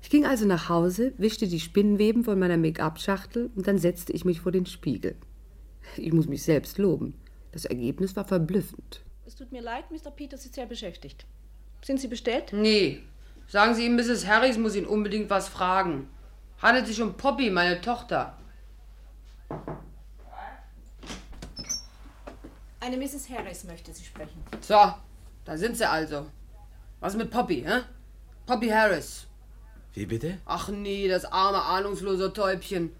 Ich 0.00 0.10
ging 0.10 0.24
also 0.24 0.46
nach 0.46 0.68
Hause, 0.68 1.12
wischte 1.18 1.48
die 1.48 1.60
Spinnweben 1.60 2.24
von 2.24 2.38
meiner 2.38 2.56
Make-up-Schachtel 2.56 3.50
und 3.54 3.66
dann 3.66 3.78
setzte 3.78 4.12
ich 4.12 4.24
mich 4.24 4.40
vor 4.40 4.52
den 4.52 4.64
Spiegel. 4.64 5.16
Ich 5.96 6.12
muss 6.12 6.28
mich 6.28 6.42
selbst 6.42 6.78
loben. 6.78 7.14
Das 7.52 7.64
Ergebnis 7.64 8.14
war 8.16 8.24
verblüffend. 8.24 9.00
Es 9.26 9.34
tut 9.34 9.52
mir 9.52 9.62
leid, 9.62 9.90
Mr. 9.90 10.10
Peters 10.10 10.44
ist 10.44 10.54
sehr 10.54 10.66
beschäftigt. 10.66 11.26
Sind 11.82 12.00
Sie 12.00 12.08
bestellt? 12.08 12.52
Nee. 12.52 13.02
Sagen 13.46 13.74
Sie 13.74 13.86
ihm, 13.86 13.96
Mrs. 13.96 14.26
Harris 14.26 14.58
muss 14.58 14.74
ihn 14.76 14.86
unbedingt 14.86 15.30
was 15.30 15.48
fragen. 15.48 16.08
Handelt 16.60 16.86
sich 16.86 17.00
um 17.00 17.14
Poppy, 17.16 17.50
meine 17.50 17.80
Tochter. 17.80 18.36
Eine 22.80 22.96
Mrs. 22.96 23.28
Harris 23.30 23.64
möchte 23.64 23.92
Sie 23.92 24.04
sprechen. 24.04 24.42
So, 24.60 24.92
Da 25.44 25.56
sind 25.56 25.76
sie 25.78 25.88
also. 25.88 26.26
Was 27.00 27.16
mit 27.16 27.30
Poppy, 27.30 27.62
hä? 27.66 27.80
Poppy 28.44 28.68
Harris. 28.68 29.26
Wie 29.94 30.04
bitte? 30.04 30.38
Ach 30.44 30.68
nee, 30.68 31.08
das 31.08 31.24
arme, 31.24 31.62
ahnungslose 31.62 32.32
Täubchen. 32.32 32.90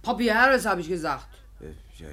Poppy 0.00 0.28
Harris, 0.28 0.64
habe 0.64 0.80
ich 0.80 0.88
gesagt. 0.88 1.28
Äh, 1.62 2.06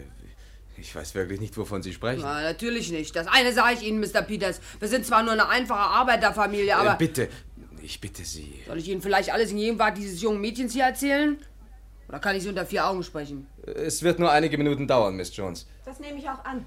ich 0.78 0.96
weiß 0.96 1.14
wirklich 1.16 1.42
nicht, 1.42 1.58
wovon 1.58 1.84
Sie 1.84 1.94
sprechen. 1.94 2.22
Na, 2.22 2.42
natürlich 2.42 2.92
nicht. 2.92 3.16
Das 3.16 3.28
eine 3.28 3.52
sage 3.52 3.76
ich 3.76 3.84
Ihnen, 3.84 4.00
Mr. 4.00 4.22
Peters. 4.22 4.62
Wir 4.80 4.88
sind 4.88 5.06
zwar 5.06 5.24
nur 5.24 5.34
eine 5.34 5.50
einfache 5.50 5.80
Arbeiterfamilie, 5.80 6.76
aber... 6.76 6.94
Äh, 6.94 6.98
bitte, 6.98 7.30
ich 7.82 8.00
bitte 8.00 8.24
Sie. 8.24 8.62
Soll 8.66 8.78
ich 8.78 8.88
Ihnen 8.88 9.02
vielleicht 9.02 9.34
alles 9.34 9.52
in 9.52 9.58
Gegenwart 9.58 9.98
dieses 9.98 10.22
jungen 10.22 10.40
Mädchens 10.40 10.74
hier 10.74 10.86
erzählen? 10.86 11.38
Oder 12.08 12.20
kann 12.20 12.36
ich 12.36 12.44
Sie 12.44 12.50
unter 12.50 12.66
vier 12.66 12.88
Augen 12.88 13.04
sprechen? 13.04 13.48
Es 13.66 14.02
wird 14.04 14.20
nur 14.20 14.32
einige 14.32 14.58
Minuten 14.58 14.88
dauern, 14.88 15.16
Miss 15.16 15.36
Jones. 15.36 15.68
Das 15.86 16.00
nehme 16.00 16.18
ich 16.18 16.30
auch 16.30 16.44
an. 16.46 16.66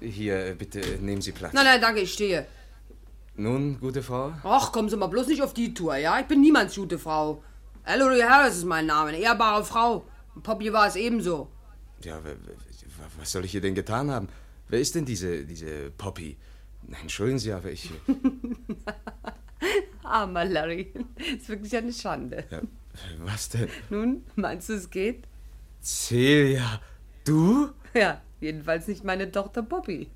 Hier, 0.00 0.54
bitte, 0.54 0.80
nehmen 1.00 1.20
Sie 1.20 1.32
Platz. 1.32 1.52
Nein, 1.52 1.64
nein, 1.64 1.80
danke, 1.80 2.00
ich 2.00 2.12
stehe. 2.12 2.46
Nun, 3.36 3.78
gute 3.80 4.02
Frau? 4.02 4.32
Ach, 4.44 4.72
kommen 4.72 4.88
Sie 4.88 4.96
mal 4.96 5.08
bloß 5.08 5.26
nicht 5.26 5.42
auf 5.42 5.52
die 5.52 5.74
Tour, 5.74 5.96
ja? 5.96 6.20
Ich 6.20 6.26
bin 6.26 6.40
niemands 6.40 6.74
gute 6.76 6.98
Frau. 6.98 7.42
Ellery 7.84 8.20
Harris 8.20 8.56
ist 8.56 8.64
mein 8.64 8.86
Name, 8.86 9.10
eine 9.10 9.18
ehrbare 9.18 9.64
Frau. 9.64 10.04
Und 10.34 10.42
Poppy 10.42 10.72
war 10.72 10.86
es 10.86 10.96
ebenso. 10.96 11.48
Ja, 12.02 12.20
was 13.18 13.32
soll 13.32 13.44
ich 13.44 13.54
ihr 13.54 13.60
denn 13.60 13.74
getan 13.74 14.10
haben? 14.10 14.28
Wer 14.68 14.80
ist 14.80 14.94
denn 14.94 15.04
diese, 15.04 15.44
diese 15.44 15.90
Poppy? 15.90 16.36
Entschuldigen 17.02 17.38
Sie, 17.38 17.52
aber 17.52 17.70
ich... 17.70 17.90
Armer 20.04 20.44
Larry, 20.44 20.92
ist 21.36 21.48
wirklich 21.48 21.76
eine 21.76 21.92
Schande. 21.92 22.44
Ja, 22.50 22.60
was 23.18 23.50
denn? 23.50 23.68
Nun, 23.90 24.24
meinst 24.34 24.68
du, 24.68 24.72
es 24.72 24.90
geht? 24.90 25.24
Celia, 25.82 26.80
du? 27.24 27.70
Ja, 27.94 28.20
jedenfalls 28.40 28.88
nicht 28.88 29.04
meine 29.04 29.30
Tochter 29.30 29.62
Poppy. 29.62 30.08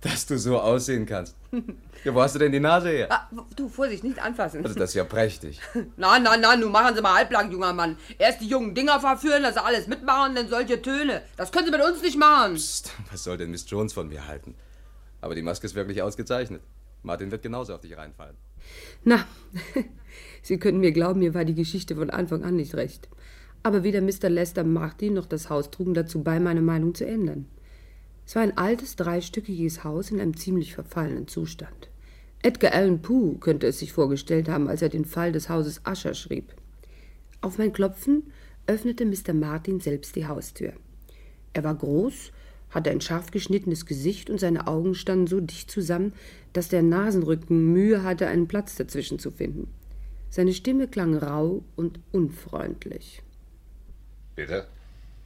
Dass 0.00 0.26
du 0.26 0.38
so 0.38 0.60
aussehen 0.60 1.06
kannst. 1.06 1.36
Ja, 2.04 2.14
wo 2.14 2.22
hast 2.22 2.34
du 2.34 2.38
denn 2.38 2.52
die 2.52 2.60
Nase 2.60 2.90
her? 2.90 3.08
Ah, 3.10 3.28
du, 3.56 3.68
Vorsicht, 3.68 4.04
nicht 4.04 4.22
anfassen. 4.22 4.62
Also 4.64 4.78
das 4.78 4.90
ist 4.90 4.94
ja 4.94 5.04
prächtig. 5.04 5.60
Na, 5.96 6.18
na, 6.18 6.36
na, 6.36 6.56
nun 6.56 6.70
machen 6.70 6.94
Sie 6.94 7.02
mal 7.02 7.14
halblang, 7.14 7.50
junger 7.50 7.72
Mann. 7.72 7.96
Erst 8.18 8.40
die 8.40 8.46
jungen 8.48 8.74
Dinger 8.74 9.00
verführen, 9.00 9.42
dass 9.42 9.54
sie 9.54 9.64
alles 9.64 9.88
mitmachen, 9.88 10.34
dann 10.34 10.48
solche 10.48 10.80
Töne. 10.80 11.22
Das 11.36 11.50
können 11.50 11.66
Sie 11.66 11.72
mit 11.72 11.82
uns 11.82 12.02
nicht 12.02 12.16
machen. 12.16 12.54
Psst, 12.54 12.92
was 13.10 13.24
soll 13.24 13.36
denn 13.36 13.50
Miss 13.50 13.68
Jones 13.68 13.92
von 13.92 14.08
mir 14.08 14.26
halten? 14.26 14.54
Aber 15.20 15.34
die 15.34 15.42
Maske 15.42 15.66
ist 15.66 15.74
wirklich 15.74 16.02
ausgezeichnet. 16.02 16.62
Martin 17.02 17.30
wird 17.30 17.42
genauso 17.42 17.74
auf 17.74 17.80
dich 17.80 17.96
reinfallen. 17.96 18.36
Na, 19.04 19.26
Sie 20.42 20.58
können 20.58 20.80
mir 20.80 20.92
glauben, 20.92 21.20
mir 21.20 21.34
war 21.34 21.44
die 21.44 21.54
Geschichte 21.54 21.96
von 21.96 22.10
Anfang 22.10 22.44
an 22.44 22.56
nicht 22.56 22.74
recht. 22.74 23.08
Aber 23.62 23.82
weder 23.82 24.00
Mr. 24.00 24.28
Lester 24.28 24.64
Martin 24.64 25.14
noch 25.14 25.26
das 25.26 25.50
Haus 25.50 25.70
trugen 25.70 25.94
dazu 25.94 26.22
bei, 26.22 26.38
meine 26.38 26.62
Meinung 26.62 26.94
zu 26.94 27.06
ändern. 27.06 27.46
Es 28.26 28.34
war 28.34 28.42
ein 28.42 28.56
altes, 28.56 28.96
dreistöckiges 28.96 29.84
Haus 29.84 30.10
in 30.10 30.20
einem 30.20 30.36
ziemlich 30.36 30.74
verfallenen 30.74 31.28
Zustand. 31.28 31.87
Edgar 32.42 32.72
Allan 32.72 33.02
Poe 33.02 33.36
könnte 33.38 33.66
es 33.66 33.80
sich 33.80 33.92
vorgestellt 33.92 34.48
haben, 34.48 34.68
als 34.68 34.82
er 34.82 34.88
den 34.88 35.04
Fall 35.04 35.32
des 35.32 35.48
Hauses 35.48 35.82
Usher 35.88 36.14
schrieb. 36.14 36.54
Auf 37.40 37.58
mein 37.58 37.72
Klopfen 37.72 38.32
öffnete 38.66 39.04
Mr. 39.04 39.34
Martin 39.34 39.80
selbst 39.80 40.14
die 40.14 40.26
Haustür. 40.26 40.72
Er 41.52 41.64
war 41.64 41.74
groß, 41.74 42.30
hatte 42.70 42.90
ein 42.90 43.00
scharf 43.00 43.30
geschnittenes 43.30 43.86
Gesicht 43.86 44.30
und 44.30 44.38
seine 44.38 44.66
Augen 44.66 44.94
standen 44.94 45.26
so 45.26 45.40
dicht 45.40 45.70
zusammen, 45.70 46.12
dass 46.52 46.68
der 46.68 46.82
Nasenrücken 46.82 47.72
Mühe 47.72 48.02
hatte, 48.02 48.28
einen 48.28 48.46
Platz 48.46 48.76
dazwischen 48.76 49.18
zu 49.18 49.30
finden. 49.30 49.72
Seine 50.30 50.52
Stimme 50.52 50.86
klang 50.86 51.16
rau 51.16 51.64
und 51.74 51.98
unfreundlich. 52.12 53.22
Bitte? 54.36 54.66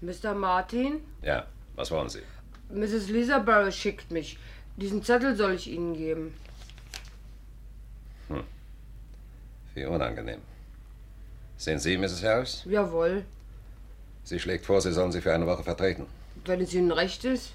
Mr. 0.00 0.35
Martin? 0.35 1.00
Ja, 1.23 1.47
was 1.76 1.90
wollen 1.90 2.09
Sie? 2.09 2.21
Mrs. 2.73 3.11
Lisaborough 3.11 3.75
schickt 3.75 4.11
mich. 4.11 4.38
Diesen 4.76 5.02
Zettel 5.02 5.37
soll 5.37 5.54
ich 5.54 5.69
Ihnen 5.69 5.95
geben. 5.95 6.33
Hm. 8.32 8.44
Wie 9.74 9.84
unangenehm. 9.84 10.40
Sind 11.56 11.80
Sie 11.80 11.96
Mrs. 11.96 12.22
Harris? 12.22 12.64
Jawohl. 12.66 13.24
Sie 14.24 14.38
schlägt 14.38 14.66
vor, 14.66 14.80
Sie 14.80 14.92
sollen 14.92 15.12
sie 15.12 15.20
für 15.20 15.34
eine 15.34 15.46
Woche 15.46 15.62
vertreten. 15.62 16.06
Wenn 16.44 16.60
es 16.60 16.74
Ihnen 16.74 16.92
recht 16.92 17.24
ist? 17.24 17.52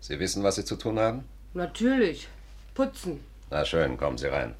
Sie 0.00 0.18
wissen, 0.18 0.42
was 0.42 0.56
Sie 0.56 0.64
zu 0.64 0.76
tun 0.76 0.98
haben? 0.98 1.24
Natürlich. 1.54 2.28
Putzen. 2.74 3.20
Na 3.50 3.64
schön, 3.64 3.96
kommen 3.96 4.18
Sie 4.18 4.26
rein. 4.26 4.54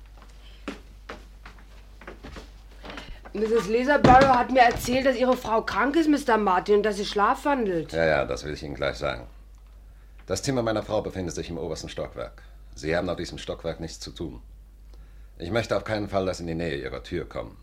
Mrs. 3.35 3.69
Laserbarrow 3.69 4.35
hat 4.37 4.51
mir 4.51 4.63
erzählt, 4.63 5.07
dass 5.07 5.17
Ihre 5.17 5.37
Frau 5.37 5.63
krank 5.63 5.95
ist, 5.97 6.09
Mr. 6.09 6.39
Martin, 6.39 6.77
und 6.77 6.83
dass 6.83 6.97
sie 6.97 7.05
schlafwandelt. 7.05 7.93
Ja, 7.93 8.05
ja, 8.05 8.25
das 8.25 8.45
will 8.45 8.55
ich 8.55 8.63
Ihnen 8.63 8.75
gleich 8.75 8.97
sagen. 8.97 9.27
Das 10.27 10.43
Zimmer 10.43 10.63
meiner 10.63 10.83
Frau 10.83 11.03
befindet 11.03 11.35
sich 11.35 11.49
im 11.51 11.59
obersten 11.59 11.89
Stockwerk. 11.89 12.43
Sie 12.75 12.97
haben 12.97 13.09
auf 13.09 13.17
diesem 13.17 13.39
Stockwerk 13.39 13.81
nichts 13.81 14.01
zu 14.01 14.11
tun. 14.11 14.43
Ich 15.41 15.53
möchte 15.53 15.77
auf 15.77 15.85
keinen 15.85 16.09
Fall, 16.09 16.27
dass 16.27 16.39
Sie 16.39 16.43
in 16.43 16.49
die 16.49 16.55
Nähe 16.57 16.83
Ihrer 16.83 17.05
Tür 17.05 17.25
kommen. 17.25 17.57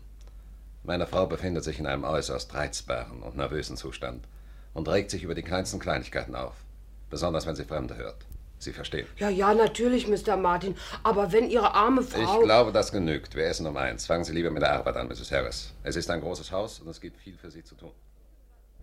Meine 0.82 1.06
Frau 1.06 1.26
befindet 1.26 1.62
sich 1.62 1.78
in 1.78 1.86
einem 1.86 2.04
äußerst 2.04 2.54
reizbaren 2.54 3.22
und 3.22 3.36
nervösen 3.36 3.76
Zustand 3.76 4.26
und 4.72 4.88
regt 4.88 5.10
sich 5.10 5.24
über 5.24 5.34
die 5.34 5.42
kleinsten 5.42 5.78
Kleinigkeiten 5.78 6.34
auf. 6.34 6.54
Besonders 7.10 7.46
wenn 7.46 7.54
sie 7.54 7.64
Fremde 7.64 7.96
hört. 7.96 8.24
Sie 8.58 8.72
verstehen. 8.72 9.06
Ja, 9.18 9.28
ja, 9.28 9.52
natürlich, 9.52 10.08
Mr. 10.08 10.38
Martin. 10.38 10.74
Aber 11.02 11.32
wenn 11.32 11.50
Ihre 11.50 11.74
arme 11.74 12.02
Frau. 12.02 12.38
Ich 12.38 12.44
glaube, 12.44 12.72
das 12.72 12.92
genügt. 12.92 13.34
Wir 13.34 13.44
essen 13.44 13.66
um 13.66 13.76
eins. 13.76 14.06
Fangen 14.06 14.24
Sie 14.24 14.32
lieber 14.32 14.50
mit 14.50 14.62
der 14.62 14.72
Arbeit 14.72 14.96
an, 14.96 15.08
Mrs. 15.08 15.30
Harris. 15.30 15.74
Es 15.82 15.96
ist 15.96 16.08
ein 16.10 16.22
großes 16.22 16.50
Haus 16.52 16.80
und 16.80 16.88
es 16.88 17.00
gibt 17.00 17.18
viel 17.18 17.36
für 17.36 17.50
Sie 17.50 17.62
zu 17.62 17.74
tun. 17.74 17.90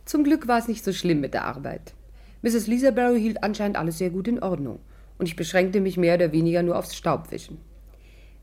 Zum 0.06 0.24
Glück 0.24 0.48
war 0.48 0.60
es 0.60 0.68
nicht 0.68 0.84
so 0.84 0.94
schlimm 0.94 1.20
mit 1.20 1.34
der 1.34 1.46
Arbeit. 1.46 1.94
Mrs. 2.44 2.68
Lisabarrow 2.68 3.18
hielt 3.18 3.42
anscheinend 3.42 3.78
alles 3.78 3.98
sehr 3.98 4.12
gut 4.12 4.28
in 4.28 4.44
Ordnung 4.44 4.82
und 5.18 5.26
ich 5.26 5.36
beschränkte 5.36 5.82
mich 5.82 5.98
mehr 5.98 6.16
oder 6.16 6.32
weniger 6.32 6.62
nur 6.62 6.78
aufs 6.78 6.96
Staubwischen. 6.96 7.58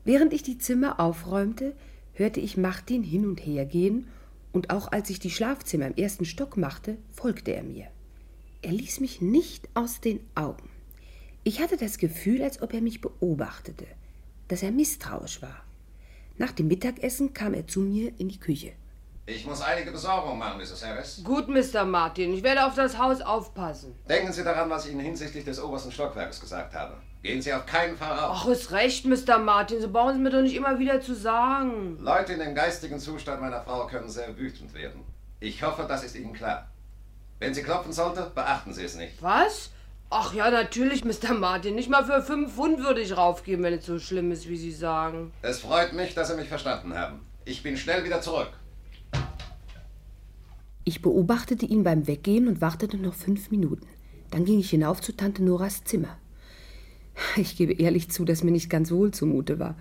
Während 0.03 0.33
ich 0.33 0.43
die 0.43 0.57
Zimmer 0.57 0.99
aufräumte, 0.99 1.75
hörte 2.13 2.39
ich 2.39 2.57
Martin 2.57 3.03
hin 3.03 3.25
und 3.25 3.39
her 3.39 3.65
gehen 3.65 4.07
und 4.51 4.69
auch 4.69 4.91
als 4.91 5.09
ich 5.09 5.19
die 5.19 5.29
Schlafzimmer 5.29 5.87
im 5.87 5.95
ersten 5.95 6.25
Stock 6.25 6.57
machte, 6.57 6.97
folgte 7.11 7.51
er 7.53 7.63
mir. 7.63 7.87
Er 8.61 8.71
ließ 8.71 8.99
mich 8.99 9.21
nicht 9.21 9.69
aus 9.73 10.01
den 10.01 10.19
Augen. 10.35 10.69
Ich 11.43 11.61
hatte 11.61 11.77
das 11.77 11.97
Gefühl, 11.97 12.43
als 12.43 12.61
ob 12.61 12.73
er 12.73 12.81
mich 12.81 13.01
beobachtete, 13.01 13.85
dass 14.47 14.61
er 14.61 14.71
misstrauisch 14.71 15.41
war. 15.41 15.63
Nach 16.37 16.51
dem 16.51 16.67
Mittagessen 16.67 17.33
kam 17.33 17.53
er 17.53 17.67
zu 17.67 17.79
mir 17.79 18.11
in 18.19 18.29
die 18.29 18.39
Küche. 18.39 18.73
Ich 19.25 19.45
muss 19.45 19.61
einige 19.61 19.91
Besorgungen 19.91 20.39
machen, 20.39 20.59
Mrs. 20.59 20.85
Harris. 20.85 21.21
Gut, 21.23 21.47
Mr. 21.47 21.85
Martin. 21.85 22.33
Ich 22.33 22.43
werde 22.43 22.65
auf 22.65 22.75
das 22.75 22.97
Haus 22.97 23.21
aufpassen. 23.21 23.95
Denken 24.09 24.33
Sie 24.33 24.43
daran, 24.43 24.69
was 24.69 24.85
ich 24.85 24.91
Ihnen 24.91 25.01
hinsichtlich 25.01 25.45
des 25.45 25.61
obersten 25.61 25.91
Stockwerks 25.91 26.39
gesagt 26.39 26.73
habe. 26.73 26.97
Gehen 27.23 27.41
Sie 27.41 27.53
auf 27.53 27.67
keinen 27.67 27.95
Fall 27.97 28.17
raus. 28.17 28.39
Ach, 28.41 28.47
ist 28.47 28.71
recht, 28.71 29.05
Mr. 29.05 29.37
Martin. 29.37 29.79
Sie 29.79 29.87
brauchen 29.87 30.15
es 30.15 30.17
mir 30.17 30.31
doch 30.31 30.41
nicht 30.41 30.55
immer 30.55 30.79
wieder 30.79 31.01
zu 31.01 31.13
sagen. 31.13 31.97
Leute 31.99 32.33
in 32.33 32.39
dem 32.39 32.55
geistigen 32.55 32.99
Zustand 32.99 33.41
meiner 33.41 33.61
Frau 33.61 33.85
können 33.85 34.09
sehr 34.09 34.35
wütend 34.37 34.73
werden. 34.73 35.01
Ich 35.39 35.61
hoffe, 35.61 35.85
das 35.87 36.03
ist 36.03 36.15
Ihnen 36.15 36.33
klar. 36.33 36.67
Wenn 37.39 37.53
sie 37.53 37.63
klopfen 37.63 37.91
sollte, 37.93 38.31
beachten 38.35 38.73
Sie 38.73 38.83
es 38.83 38.95
nicht. 38.95 39.21
Was? 39.21 39.71
Ach 40.09 40.33
ja, 40.33 40.51
natürlich, 40.51 41.05
Mr. 41.05 41.33
Martin. 41.33 41.75
Nicht 41.75 41.89
mal 41.89 42.05
für 42.05 42.21
fünf 42.21 42.53
Pfund 42.53 42.79
würde 42.79 43.01
ich 43.01 43.15
raufgeben, 43.15 43.63
wenn 43.63 43.73
es 43.73 43.85
so 43.85 43.97
schlimm 43.97 44.31
ist, 44.31 44.47
wie 44.49 44.57
Sie 44.57 44.71
sagen. 44.71 45.31
Es 45.41 45.59
freut 45.59 45.93
mich, 45.93 46.13
dass 46.13 46.29
Sie 46.29 46.35
mich 46.35 46.49
verstanden 46.49 46.95
haben. 46.95 47.21
Ich 47.45 47.63
bin 47.63 47.77
schnell 47.77 48.03
wieder 48.03 48.21
zurück. 48.21 48.51
Ich 50.83 51.01
beobachtete 51.01 51.65
ihn 51.65 51.83
beim 51.83 52.07
Weggehen 52.07 52.47
und 52.47 52.61
wartete 52.61 52.97
noch 52.97 53.13
fünf 53.13 53.51
Minuten. 53.51 53.87
Dann 54.31 54.45
ging 54.45 54.59
ich 54.59 54.69
hinauf 54.69 55.01
zu 55.01 55.15
Tante 55.15 55.43
Noras 55.43 55.83
Zimmer. 55.83 56.17
Ich 57.35 57.55
gebe 57.55 57.73
ehrlich 57.73 58.09
zu, 58.09 58.25
dass 58.25 58.43
mir 58.43 58.51
nicht 58.51 58.69
ganz 58.69 58.91
wohl 58.91 59.11
zumute 59.11 59.59
war. 59.59 59.77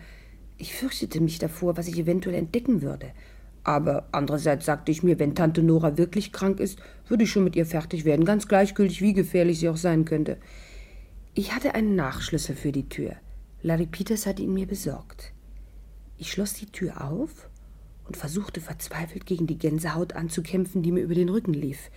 Ich 0.58 0.74
fürchtete 0.74 1.20
mich 1.20 1.38
davor, 1.38 1.76
was 1.76 1.88
ich 1.88 1.98
eventuell 1.98 2.36
entdecken 2.36 2.82
würde. 2.82 3.12
Aber 3.64 4.08
andererseits 4.12 4.66
sagte 4.66 4.92
ich 4.92 5.02
mir, 5.02 5.18
wenn 5.18 5.34
Tante 5.34 5.62
Nora 5.62 5.98
wirklich 5.98 6.32
krank 6.32 6.60
ist, 6.60 6.78
würde 7.08 7.24
ich 7.24 7.30
schon 7.30 7.44
mit 7.44 7.56
ihr 7.56 7.66
fertig 7.66 8.04
werden, 8.04 8.24
ganz 8.24 8.48
gleichgültig, 8.48 9.00
wie 9.02 9.12
gefährlich 9.12 9.60
sie 9.60 9.68
auch 9.68 9.76
sein 9.76 10.04
könnte. 10.04 10.38
Ich 11.34 11.54
hatte 11.54 11.74
einen 11.74 11.94
Nachschlüssel 11.94 12.56
für 12.56 12.72
die 12.72 12.88
Tür. 12.88 13.16
Larry 13.62 13.86
Peters 13.86 14.26
hatte 14.26 14.42
ihn 14.42 14.54
mir 14.54 14.66
besorgt. 14.66 15.32
Ich 16.16 16.32
schloss 16.32 16.54
die 16.54 16.66
Tür 16.66 17.04
auf 17.04 17.48
und 18.06 18.16
versuchte 18.16 18.60
verzweifelt 18.60 19.26
gegen 19.26 19.46
die 19.46 19.58
Gänsehaut 19.58 20.14
anzukämpfen, 20.14 20.82
die 20.82 20.92
mir 20.92 21.02
über 21.02 21.14
den 21.14 21.28
Rücken 21.28 21.54
lief. 21.54 21.90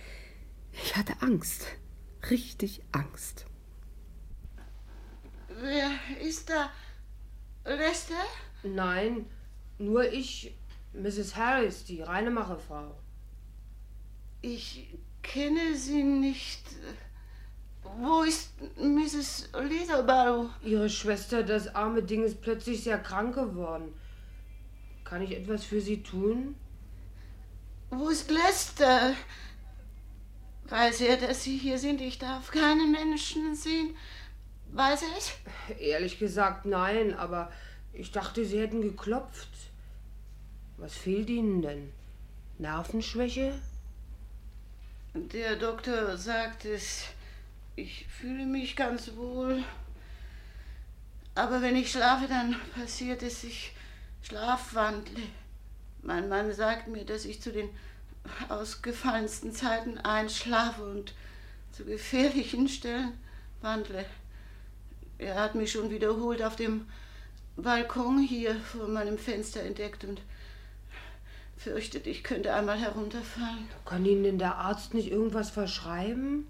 Ich 0.72 0.96
hatte 0.96 1.14
Angst, 1.20 1.66
richtig 2.30 2.82
Angst. 2.92 3.46
Wer 5.60 5.90
ist 6.20 6.50
da? 6.50 6.70
Lester? 7.64 8.14
Nein, 8.62 9.26
nur 9.78 10.10
ich, 10.12 10.54
Mrs. 10.92 11.36
Harris, 11.36 11.84
die 11.84 12.02
Reinemacherfrau. 12.02 12.94
Ich 14.42 14.88
kenne 15.22 15.74
sie 15.74 16.02
nicht. 16.02 16.62
Wo 17.98 18.22
ist 18.22 18.52
Mrs. 18.78 19.50
Leatherbarrow? 19.52 20.50
Ihre 20.62 20.88
Schwester, 20.88 21.42
das 21.42 21.74
arme 21.74 22.02
Ding, 22.02 22.24
ist 22.24 22.40
plötzlich 22.40 22.82
sehr 22.82 22.98
krank 22.98 23.34
geworden. 23.34 23.94
Kann 25.04 25.22
ich 25.22 25.32
etwas 25.32 25.64
für 25.64 25.80
Sie 25.80 26.02
tun? 26.02 26.56
Wo 27.90 28.08
ist 28.08 28.30
Lester? 28.30 29.14
Weiß 30.68 31.02
er, 31.02 31.18
dass 31.18 31.44
Sie 31.44 31.56
hier 31.58 31.78
sind? 31.78 32.00
Ich 32.00 32.18
darf 32.18 32.50
keinen 32.50 32.90
Menschen 32.90 33.54
sehen. 33.54 33.94
Weiß 34.74 35.02
er 35.02 35.16
es? 35.16 35.32
Ehrlich 35.78 36.18
gesagt, 36.18 36.66
nein, 36.66 37.14
aber 37.14 37.52
ich 37.92 38.10
dachte, 38.10 38.44
Sie 38.44 38.58
hätten 38.58 38.82
geklopft. 38.82 39.48
Was 40.78 40.96
fehlt 40.96 41.30
Ihnen 41.30 41.62
denn? 41.62 41.92
Nervenschwäche? 42.58 43.54
Der 45.14 45.54
Doktor 45.54 46.16
sagt 46.16 46.64
es. 46.64 47.04
Ich 47.76 48.08
fühle 48.08 48.46
mich 48.46 48.74
ganz 48.74 49.14
wohl. 49.14 49.62
Aber 51.36 51.62
wenn 51.62 51.76
ich 51.76 51.92
schlafe, 51.92 52.26
dann 52.26 52.56
passiert 52.74 53.22
es, 53.22 53.44
ich 53.44 53.72
schlafwandle. 54.22 55.22
Mein 56.02 56.28
Mann 56.28 56.52
sagt 56.52 56.88
mir, 56.88 57.04
dass 57.04 57.26
ich 57.26 57.40
zu 57.40 57.52
den 57.52 57.70
ausgefallensten 58.48 59.52
Zeiten 59.52 59.98
einschlafe 59.98 60.82
und 60.82 61.14
zu 61.70 61.84
gefährlichen 61.84 62.68
Stellen 62.68 63.12
wandle. 63.60 64.04
Er 65.18 65.36
hat 65.36 65.54
mich 65.54 65.72
schon 65.72 65.90
wiederholt 65.90 66.42
auf 66.42 66.56
dem 66.56 66.86
Balkon 67.56 68.18
hier 68.18 68.54
vor 68.56 68.88
meinem 68.88 69.18
Fenster 69.18 69.62
entdeckt 69.62 70.04
und 70.04 70.20
fürchtet, 71.56 72.06
ich 72.06 72.24
könnte 72.24 72.52
einmal 72.52 72.78
herunterfallen. 72.78 73.68
Kann 73.84 74.04
Ihnen 74.04 74.24
denn 74.24 74.38
der 74.38 74.56
Arzt 74.56 74.92
nicht 74.92 75.10
irgendwas 75.10 75.50
verschreiben? 75.50 76.46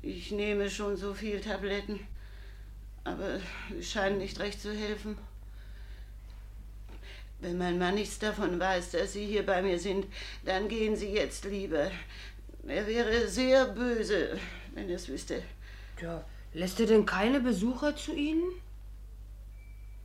Ich 0.00 0.30
nehme 0.30 0.70
schon 0.70 0.96
so 0.96 1.14
viel 1.14 1.40
Tabletten, 1.40 2.00
aber 3.04 3.40
sie 3.70 3.84
scheinen 3.84 4.18
nicht 4.18 4.38
recht 4.40 4.60
zu 4.60 4.72
helfen. 4.72 5.16
Wenn 7.40 7.58
mein 7.58 7.78
Mann 7.78 7.96
nichts 7.96 8.20
davon 8.20 8.60
weiß, 8.60 8.92
dass 8.92 9.14
Sie 9.14 9.26
hier 9.26 9.44
bei 9.44 9.62
mir 9.62 9.78
sind, 9.78 10.06
dann 10.44 10.68
gehen 10.68 10.94
Sie 10.94 11.08
jetzt 11.08 11.44
lieber. 11.44 11.90
Er 12.66 12.86
wäre 12.86 13.26
sehr 13.26 13.66
böse, 13.66 14.38
wenn 14.74 14.88
er 14.88 14.94
es 14.94 15.08
wüsste. 15.08 15.42
Ja, 16.00 16.24
lässt 16.54 16.80
er 16.80 16.86
denn 16.86 17.06
keine 17.06 17.40
Besucher 17.40 17.96
zu 17.96 18.14
Ihnen? 18.14 18.44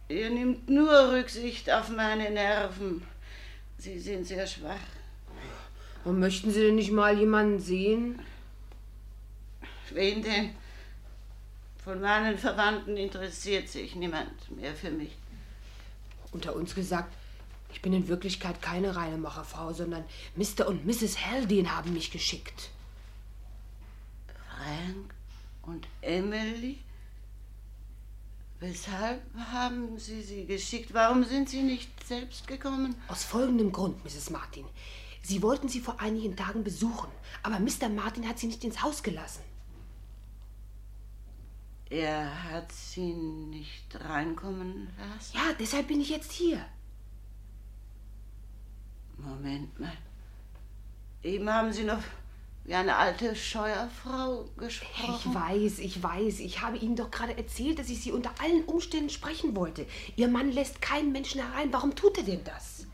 Er 0.10 0.30
nimmt 0.30 0.70
nur 0.70 1.12
Rücksicht 1.12 1.70
auf 1.70 1.90
meine 1.90 2.30
Nerven. 2.30 3.04
Sie 3.78 4.00
sind 4.00 4.26
sehr 4.26 4.48
schwach. 4.48 4.76
Und 6.06 6.20
möchten 6.20 6.52
Sie 6.52 6.62
denn 6.62 6.76
nicht 6.76 6.92
mal 6.92 7.18
jemanden 7.18 7.60
sehen? 7.60 8.22
Wen 9.92 10.24
denn? 10.24 10.56
Von 11.84 12.02
meinen 12.02 12.38
Verwandten 12.38 12.96
interessiert 12.98 13.70
sich 13.70 13.96
niemand 13.96 14.52
mehr 14.56 14.74
für 14.74 14.92
mich. 14.92 15.12
Unter 16.32 16.56
uns 16.56 16.76
gesagt, 16.76 17.14
ich 17.74 17.82
bin 17.82 17.94
in 17.94 18.08
Wirklichkeit 18.08 18.62
keine 18.62 18.96
Reinemacherfrau, 18.96 19.74
sondern 19.74 20.04
Mr. 20.36 20.68
und 20.68 20.86
Mrs. 20.86 21.26
Haldane 21.26 21.76
haben 21.76 21.94
mich 21.94 22.12
geschickt. 22.12 22.70
Frank 24.50 25.17
und 25.68 25.88
Emily? 26.02 26.80
Weshalb 28.60 29.22
haben 29.52 30.00
Sie 30.00 30.24
sie 30.24 30.46
geschickt? 30.46 30.94
Warum 30.94 31.24
sind 31.24 31.50
Sie 31.50 31.62
nicht 31.62 31.92
selbst 32.08 32.48
gekommen? 32.48 32.96
Aus 33.08 33.24
folgendem 33.24 33.72
Grund, 33.72 34.04
Mrs. 34.04 34.32
Martin. 34.32 34.66
Sie 35.22 35.44
wollten 35.44 35.70
sie 35.70 35.82
vor 35.82 36.00
einigen 36.00 36.36
Tagen 36.36 36.64
besuchen, 36.64 37.12
aber 37.44 37.60
Mr. 37.60 37.90
Martin 37.90 38.28
hat 38.28 38.40
sie 38.40 38.48
nicht 38.48 38.64
ins 38.64 38.82
Haus 38.82 39.04
gelassen. 39.04 39.42
Er 41.90 42.44
hat 42.44 42.72
Sie 42.72 43.14
nicht 43.14 43.96
reinkommen 43.96 44.90
lassen? 44.98 45.36
Ja, 45.36 45.54
deshalb 45.58 45.88
bin 45.88 46.02
ich 46.02 46.10
jetzt 46.10 46.32
hier. 46.32 46.66
Moment 49.18 49.80
mal. 49.80 49.98
Eben 51.24 51.50
haben 51.50 51.72
Sie 51.72 51.84
noch 51.84 52.02
wie 52.68 52.76
eine 52.76 52.98
alte 52.98 53.34
Scheuerfrau 53.34 54.44
gesprochen. 54.58 55.16
Ich 55.18 55.34
weiß, 55.34 55.80
ich 55.80 56.04
weiß. 56.04 56.40
Ich 56.42 56.62
habe 56.62 56.78
Ihnen 56.78 56.98
doch 56.98 57.10
gerade 57.10 57.38
erzählt, 57.38 57.80
dass 57.80 57.88
ich 57.88 58.02
Sie 58.02 58.12
unter 58.12 58.30
allen 58.44 58.66
Umständen 58.66 59.10
sprechen 59.10 59.56
wollte. 59.56 59.88
Ihr 60.18 60.28
Mann 60.28 60.52
lässt 60.52 60.82
keinen 60.82 61.14
Menschen 61.14 61.42
herein. 61.42 61.72
Warum 61.72 61.96
tut 61.96 62.18
er 62.18 62.26
denn 62.26 62.44
das? 62.44 62.86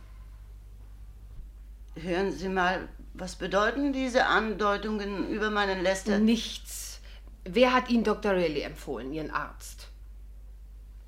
Hören 1.96 2.32
Sie 2.32 2.50
mal, 2.50 2.88
was 3.16 3.36
bedeuten 3.36 3.94
diese 3.94 4.28
Andeutungen 4.28 5.28
über 5.30 5.50
meinen 5.50 5.82
Lester? 5.82 6.20
Nichts. 6.20 7.00
Wer 7.44 7.74
hat 7.74 7.90
Ihnen 7.90 8.04
Dr. 8.04 8.34
Rayleigh 8.34 8.66
empfohlen, 8.66 9.12
Ihren 9.12 9.32
Arzt? 9.32 9.88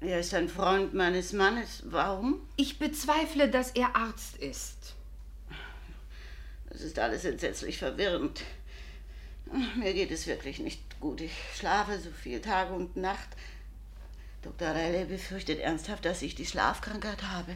Er 0.01 0.19
ist 0.19 0.33
ein 0.33 0.49
Freund 0.49 0.95
meines 0.95 1.33
Mannes. 1.33 1.83
Warum? 1.85 2.41
Ich 2.55 2.79
bezweifle, 2.79 3.47
dass 3.47 3.71
er 3.71 3.95
Arzt 3.95 4.37
ist. 4.37 4.95
Das 6.75 6.83
ist 6.83 6.99
alles 6.99 7.23
entsetzlich 7.23 7.77
verwirrend. 7.77 8.41
Mir 9.77 9.93
geht 9.93 10.11
es 10.11 10.27
wirklich 10.27 10.59
nicht 10.59 10.81
gut. 10.99 11.21
Ich 11.21 11.31
schlafe 11.57 11.97
so 11.97 12.09
viel 12.09 12.41
Tag 12.41 12.69
und 12.69 12.97
Nacht. 12.97 13.29
Dr. 14.41 14.75
Rayleigh 14.75 15.05
befürchtet 15.05 15.59
ernsthaft, 15.59 16.03
dass 16.03 16.21
ich 16.21 16.35
die 16.35 16.45
Schlafkrankheit 16.45 17.23
habe. 17.23 17.55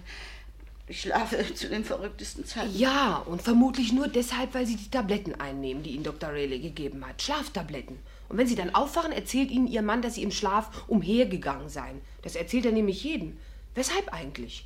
Ich 0.87 1.01
schlafe 1.01 1.53
zu 1.53 1.67
den 1.67 1.83
verrücktesten 1.83 2.45
Zeiten. 2.45 2.73
Ja, 2.79 3.17
und 3.17 3.41
vermutlich 3.41 3.91
nur 3.91 4.07
deshalb, 4.07 4.53
weil 4.53 4.65
Sie 4.65 4.77
die 4.77 4.89
Tabletten 4.89 5.35
einnehmen, 5.35 5.83
die 5.83 5.95
Ihnen 5.95 6.05
Dr. 6.05 6.29
Rayleigh 6.29 6.61
gegeben 6.61 7.05
hat. 7.05 7.21
Schlaftabletten. 7.21 7.99
Und 8.29 8.37
wenn 8.37 8.47
Sie 8.47 8.55
dann 8.55 8.73
aufwachen, 8.73 9.11
erzählt 9.11 9.51
Ihnen 9.51 9.67
Ihr 9.67 9.81
Mann, 9.81 10.01
dass 10.01 10.15
Sie 10.15 10.23
im 10.23 10.31
Schlaf 10.31 10.85
umhergegangen 10.87 11.67
seien. 11.67 11.99
Das 12.21 12.37
erzählt 12.37 12.65
er 12.65 12.71
nämlich 12.71 13.03
jedem. 13.03 13.37
Weshalb 13.75 14.13
eigentlich? 14.13 14.65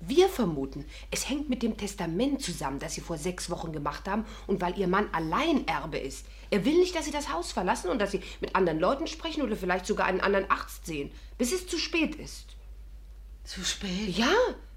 Wir 0.00 0.30
vermuten, 0.30 0.86
es 1.10 1.28
hängt 1.28 1.50
mit 1.50 1.62
dem 1.62 1.76
Testament 1.76 2.42
zusammen, 2.42 2.78
das 2.78 2.94
Sie 2.94 3.02
vor 3.02 3.18
sechs 3.18 3.50
Wochen 3.50 3.70
gemacht 3.70 4.08
haben 4.08 4.24
und 4.46 4.62
weil 4.62 4.78
Ihr 4.78 4.88
Mann 4.88 5.08
Alleinerbe 5.12 5.98
ist. 5.98 6.24
Er 6.50 6.64
will 6.64 6.78
nicht, 6.78 6.94
dass 6.96 7.04
Sie 7.04 7.10
das 7.10 7.30
Haus 7.30 7.52
verlassen 7.52 7.90
und 7.90 7.98
dass 7.98 8.12
Sie 8.12 8.22
mit 8.40 8.56
anderen 8.56 8.80
Leuten 8.80 9.06
sprechen 9.06 9.42
oder 9.42 9.56
vielleicht 9.56 9.84
sogar 9.84 10.06
einen 10.06 10.22
anderen 10.22 10.50
Arzt 10.50 10.86
sehen, 10.86 11.10
bis 11.36 11.52
es 11.52 11.66
zu 11.66 11.78
spät 11.78 12.14
ist. 12.14 12.56
Zu 13.44 13.62
spät? 13.62 14.16
Ja, 14.16 14.32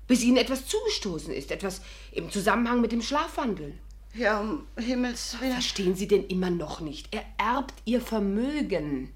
bis 0.08 0.24
Ihnen 0.24 0.38
etwas 0.38 0.68
zugestoßen 0.68 1.34
ist, 1.34 1.52
etwas 1.52 1.82
im 2.12 2.30
Zusammenhang 2.30 2.82
mit 2.82 2.92
dem 2.92 3.02
Schlafwandeln. 3.02 3.80
Ja, 4.14 4.42
um 4.42 4.68
Himmels 4.78 5.40
Willen. 5.40 5.54
Verstehen 5.54 5.96
Sie 5.96 6.08
denn 6.08 6.28
immer 6.28 6.50
noch 6.50 6.82
nicht? 6.82 7.08
Er 7.16 7.24
erbt 7.38 7.74
Ihr 7.86 8.02
Vermögen. 8.02 9.14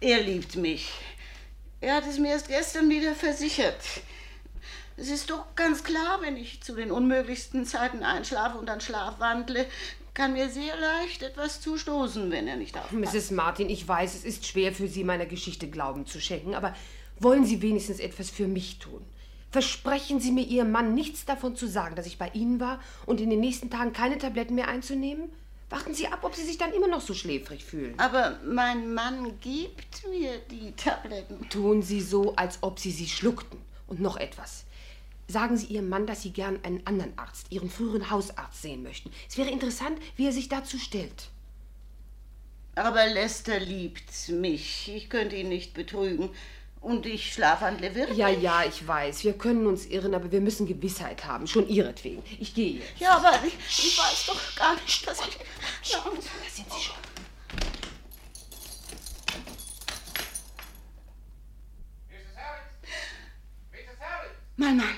Er 0.00 0.22
liebt 0.22 0.56
mich. 0.56 0.90
Er 1.80 1.96
hat 1.96 2.06
es 2.08 2.18
mir 2.18 2.30
erst 2.30 2.48
gestern 2.48 2.88
wieder 2.88 3.14
versichert. 3.14 3.76
Es 4.96 5.08
ist 5.08 5.30
doch 5.30 5.54
ganz 5.54 5.84
klar, 5.84 6.20
wenn 6.20 6.36
ich 6.36 6.62
zu 6.62 6.74
den 6.74 6.90
unmöglichsten 6.90 7.64
Zeiten 7.64 8.02
einschlafe 8.02 8.58
und 8.58 8.66
dann 8.66 8.80
schlafwandle, 8.80 9.66
kann 10.14 10.34
mir 10.34 10.50
sehr 10.50 10.76
leicht 10.76 11.22
etwas 11.22 11.60
zustoßen, 11.60 12.30
wenn 12.30 12.46
er 12.46 12.56
nicht 12.56 12.76
aufpasst. 12.76 13.14
Mrs. 13.14 13.30
Martin, 13.30 13.70
ich 13.70 13.86
weiß, 13.86 14.14
es 14.14 14.24
ist 14.24 14.46
schwer 14.46 14.72
für 14.72 14.88
Sie, 14.88 15.04
meiner 15.04 15.26
Geschichte 15.26 15.68
Glauben 15.68 16.06
zu 16.06 16.20
schenken, 16.20 16.54
aber 16.54 16.74
wollen 17.18 17.46
Sie 17.46 17.62
wenigstens 17.62 17.98
etwas 17.98 18.28
für 18.28 18.46
mich 18.46 18.78
tun? 18.78 19.04
Versprechen 19.50 20.20
Sie 20.20 20.32
mir, 20.32 20.44
Ihrem 20.46 20.70
Mann 20.70 20.94
nichts 20.94 21.24
davon 21.24 21.56
zu 21.56 21.66
sagen, 21.66 21.94
dass 21.94 22.06
ich 22.06 22.18
bei 22.18 22.30
Ihnen 22.34 22.60
war 22.60 22.80
und 23.06 23.20
in 23.20 23.30
den 23.30 23.40
nächsten 23.40 23.70
Tagen 23.70 23.92
keine 23.92 24.18
Tabletten 24.18 24.54
mehr 24.54 24.68
einzunehmen? 24.68 25.30
Warten 25.70 25.94
Sie 25.94 26.06
ab, 26.06 26.20
ob 26.22 26.34
Sie 26.34 26.44
sich 26.44 26.58
dann 26.58 26.72
immer 26.74 26.86
noch 26.88 27.00
so 27.00 27.14
schläfrig 27.14 27.64
fühlen. 27.64 27.94
Aber 27.98 28.38
mein 28.44 28.92
Mann 28.92 29.40
gibt 29.40 30.06
mir 30.08 30.38
die 30.50 30.72
Tabletten. 30.72 31.48
Tun 31.48 31.80
Sie 31.82 32.02
so, 32.02 32.36
als 32.36 32.58
ob 32.60 32.78
Sie 32.78 32.90
sie 32.90 33.08
schluckten. 33.08 33.58
Und 33.86 34.00
noch 34.00 34.16
etwas. 34.16 34.64
Sagen 35.32 35.56
Sie 35.56 35.64
Ihrem 35.64 35.88
Mann, 35.88 36.06
dass 36.06 36.20
Sie 36.20 36.30
gern 36.30 36.62
einen 36.62 36.86
anderen 36.86 37.16
Arzt, 37.16 37.46
Ihren 37.48 37.70
früheren 37.70 38.10
Hausarzt 38.10 38.60
sehen 38.60 38.82
möchten. 38.82 39.10
Es 39.30 39.38
wäre 39.38 39.48
interessant, 39.48 39.98
wie 40.16 40.26
er 40.26 40.32
sich 40.32 40.50
dazu 40.50 40.76
stellt. 40.76 41.30
Aber 42.74 43.06
Lester 43.06 43.58
liebt 43.58 44.28
mich. 44.28 44.92
Ich 44.94 45.08
könnte 45.08 45.34
ihn 45.36 45.48
nicht 45.48 45.72
betrügen. 45.72 46.28
Und 46.82 47.06
ich 47.06 47.32
schlafwandle 47.32 47.94
wirklich. 47.94 48.18
Ja, 48.18 48.28
ja, 48.28 48.64
ich 48.64 48.86
weiß. 48.86 49.24
Wir 49.24 49.32
können 49.32 49.66
uns 49.66 49.86
irren, 49.86 50.14
aber 50.14 50.30
wir 50.30 50.42
müssen 50.42 50.66
Gewissheit 50.66 51.24
haben. 51.24 51.46
Schon 51.46 51.66
Ihretwegen. 51.66 52.22
Ich 52.38 52.54
gehe 52.54 52.80
jetzt. 52.80 53.00
Ja, 53.00 53.16
aber 53.16 53.32
ich, 53.46 53.54
ich 53.54 53.98
weiß 53.98 54.26
doch 54.26 54.56
gar 54.56 54.74
nicht, 54.74 55.06
dass 55.06 55.18
ich. 55.20 55.38
Ja. 55.92 56.04
Da 56.04 56.10
sind 56.50 56.70
Sie 56.70 56.80
schon. 56.82 56.96
Mein 64.56 64.76
Mann, 64.76 64.94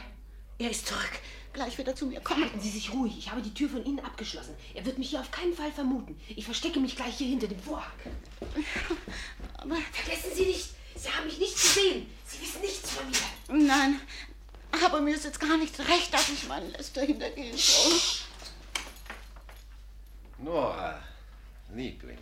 er 0.64 0.70
ist 0.70 0.87
zurück. 0.87 1.20
Gleich 1.53 1.79
wird 1.79 1.88
er 1.88 1.94
zu 1.94 2.07
mir 2.07 2.20
kommen. 2.20 2.42
Halten 2.42 2.61
Sie 2.61 2.70
sich 2.70 2.92
ruhig. 2.92 3.16
Ich 3.16 3.31
habe 3.31 3.40
die 3.40 3.55
Tür 3.55 3.68
von 3.68 3.85
Ihnen 3.85 4.00
abgeschlossen. 4.00 4.57
Er 4.74 4.85
wird 4.85 4.98
mich 4.98 5.11
hier 5.11 5.20
auf 5.20 5.31
keinen 5.31 5.55
Fall 5.55 5.70
vermuten. 5.70 6.18
Ich 6.29 6.44
verstecke 6.44 6.81
mich 6.81 6.96
gleich 6.96 7.16
hier 7.16 7.29
hinter 7.29 7.46
dem 7.46 7.61
Vorhang. 7.61 7.92
Aber 9.59 9.77
Vergessen 9.92 10.31
Sie 10.35 10.46
nicht, 10.46 10.70
Sie 10.96 11.09
haben 11.11 11.27
mich 11.27 11.38
nicht 11.38 11.55
gesehen. 11.55 12.07
Sie 12.27 12.40
wissen 12.40 12.61
nichts 12.61 12.90
von 12.90 13.09
mir. 13.09 13.66
nein, 13.66 14.00
aber 14.85 15.00
mir 15.00 15.14
ist 15.14 15.24
jetzt 15.24 15.38
gar 15.40 15.57
nicht 15.57 15.79
recht, 15.79 16.12
dass 16.12 16.29
ich 16.29 16.48
meinen 16.48 16.70
Lester 16.72 17.03
hintergehen 17.03 17.57
soll. 17.57 17.92
Nora, 20.38 21.00
Liebling, 21.72 22.18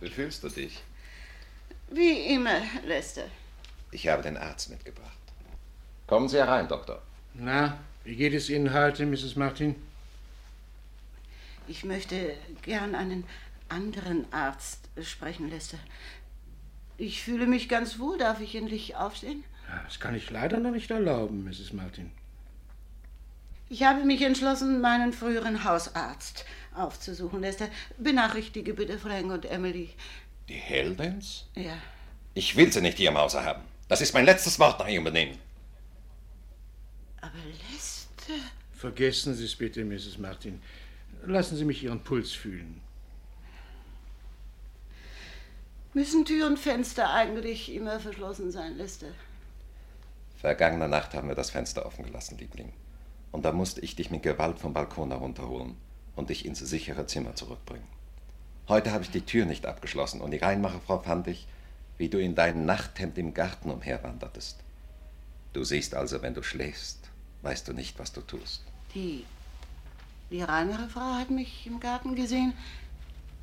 wie 0.00 0.10
fühlst 0.10 0.42
du 0.42 0.48
dich? 0.48 0.82
Wie 1.88 2.34
immer, 2.34 2.60
Lester. 2.84 3.24
Ich 3.92 4.08
habe 4.08 4.22
den 4.22 4.36
Arzt 4.36 4.70
mitgebracht. 4.70 5.12
Kommen 6.06 6.28
Sie 6.28 6.38
herein, 6.38 6.66
Doktor. 6.68 7.02
Na, 7.38 7.78
wie 8.04 8.16
geht 8.16 8.32
es 8.32 8.48
Ihnen 8.48 8.72
heute, 8.72 9.04
Mrs. 9.04 9.36
Martin? 9.36 9.74
Ich 11.68 11.84
möchte 11.84 12.34
gern 12.62 12.94
einen 12.94 13.24
anderen 13.68 14.32
Arzt 14.32 14.88
sprechen, 15.02 15.50
Lester. 15.50 15.78
Ich 16.96 17.22
fühle 17.22 17.46
mich 17.46 17.68
ganz 17.68 17.98
wohl. 17.98 18.16
Darf 18.16 18.40
ich 18.40 18.54
endlich 18.54 18.96
aufstehen? 18.96 19.44
Ja, 19.68 19.82
das 19.84 20.00
kann 20.00 20.14
ich 20.14 20.30
leider 20.30 20.58
noch 20.58 20.70
nicht 20.70 20.90
erlauben, 20.90 21.44
Mrs. 21.44 21.72
Martin. 21.72 22.10
Ich 23.68 23.82
habe 23.82 24.04
mich 24.04 24.22
entschlossen, 24.22 24.80
meinen 24.80 25.12
früheren 25.12 25.64
Hausarzt 25.64 26.46
aufzusuchen, 26.74 27.40
Lester. 27.40 27.68
Benachrichtige 27.98 28.72
bitte 28.72 28.98
Frank 28.98 29.30
und 29.30 29.44
Emily. 29.44 29.90
Die 30.48 30.54
Heldens? 30.54 31.46
Ja. 31.54 31.76
Ich 32.32 32.56
will 32.56 32.72
sie 32.72 32.80
nicht 32.80 32.96
hier 32.96 33.10
im 33.10 33.18
Hause 33.18 33.44
haben. 33.44 33.62
Das 33.88 34.00
ist 34.00 34.14
mein 34.14 34.24
letztes 34.24 34.58
Wort 34.58 34.78
nach 34.78 34.88
ihrem 34.88 35.04
Benehmen. 35.04 35.36
Aber 37.36 37.44
Lester. 37.70 38.32
Vergessen 38.72 39.34
Sie 39.34 39.44
es 39.44 39.56
bitte, 39.56 39.84
Mrs. 39.84 40.18
Martin. 40.18 40.60
Lassen 41.24 41.56
Sie 41.56 41.64
mich 41.64 41.82
Ihren 41.82 42.00
Puls 42.00 42.32
fühlen. 42.32 42.80
Müssen 45.92 46.24
Tür 46.24 46.46
und 46.46 46.58
Fenster 46.58 47.12
eigentlich 47.12 47.74
immer 47.74 48.00
verschlossen 48.00 48.50
sein, 48.50 48.76
Lester? 48.76 49.08
Vergangene 50.38 50.88
Nacht 50.88 51.14
haben 51.14 51.28
wir 51.28 51.34
das 51.34 51.50
Fenster 51.50 51.86
offen 51.86 52.04
gelassen, 52.04 52.38
Liebling. 52.38 52.72
Und 53.32 53.44
da 53.44 53.52
musste 53.52 53.80
ich 53.80 53.96
dich 53.96 54.10
mit 54.10 54.22
Gewalt 54.22 54.58
vom 54.58 54.72
Balkon 54.72 55.10
herunterholen 55.10 55.76
und 56.14 56.30
dich 56.30 56.44
ins 56.44 56.60
sichere 56.60 57.06
Zimmer 57.06 57.34
zurückbringen. 57.34 57.88
Heute 58.68 58.92
habe 58.92 59.04
ich 59.04 59.10
die 59.10 59.24
Tür 59.24 59.46
nicht 59.46 59.66
abgeschlossen 59.66 60.20
und 60.20 60.30
die 60.30 60.38
Reinmacherfrau 60.38 61.00
fand 61.00 61.28
ich, 61.28 61.46
wie 61.98 62.08
du 62.08 62.18
in 62.18 62.34
deinem 62.34 62.66
Nachthemd 62.66 63.16
im 63.16 63.32
Garten 63.32 63.70
umherwandertest. 63.70 64.58
Du 65.52 65.64
siehst 65.64 65.94
also, 65.94 66.20
wenn 66.20 66.34
du 66.34 66.42
schläfst, 66.42 67.05
weißt 67.46 67.68
du 67.68 67.72
nicht, 67.72 67.96
was 67.98 68.12
du 68.12 68.20
tust. 68.22 68.64
Die. 68.94 69.24
Die 70.30 70.42
Reinmacherfrau 70.42 71.14
hat 71.14 71.30
mich 71.30 71.64
im 71.66 71.78
Garten 71.78 72.16
gesehen. 72.16 72.52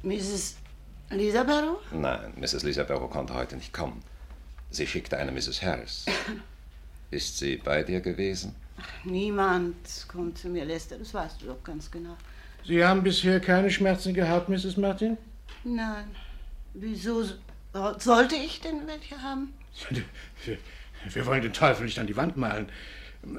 Mrs. 0.04 0.58
Lisa 1.10 1.44
Barrow? 1.44 1.78
Nein, 1.94 2.34
Mrs. 2.36 2.64
Lisa 2.64 2.84
Barrow 2.84 3.10
konnte 3.10 3.34
heute 3.34 3.56
nicht 3.56 3.72
kommen. 3.72 4.04
Sie 4.72 4.86
schickte 4.86 5.18
eine 5.18 5.32
Mrs. 5.32 5.62
Harris. 5.62 6.06
Ist 7.12 7.38
sie 7.38 7.58
bei 7.58 7.84
dir 7.84 8.02
gewesen? 8.02 8.56
Niemand 9.06 9.76
kommt 10.10 10.38
zu 10.38 10.50
mir, 10.50 10.66
Lester, 10.66 10.98
das 10.98 11.14
weißt 11.14 11.42
du 11.42 11.46
doch 11.46 11.64
ganz 11.64 11.90
genau. 11.90 12.18
Sie 12.66 12.84
haben 12.84 13.04
bisher 13.04 13.40
keine 13.40 13.70
Schmerzen 13.70 14.14
gehabt, 14.14 14.50
Mrs. 14.50 14.76
Martin? 14.78 15.18
Nein. 15.64 16.08
Wieso 16.74 17.24
so- 17.24 17.36
sollte 18.00 18.36
ich 18.36 18.60
denn 18.60 18.86
welche 18.88 19.22
haben? 19.22 19.54
Wir 21.14 21.26
wollen 21.26 21.42
den 21.44 21.54
Teufel 21.54 21.86
nicht 21.86 22.00
an 22.00 22.08
die 22.08 22.16
Wand 22.18 22.36
malen. 22.36 22.68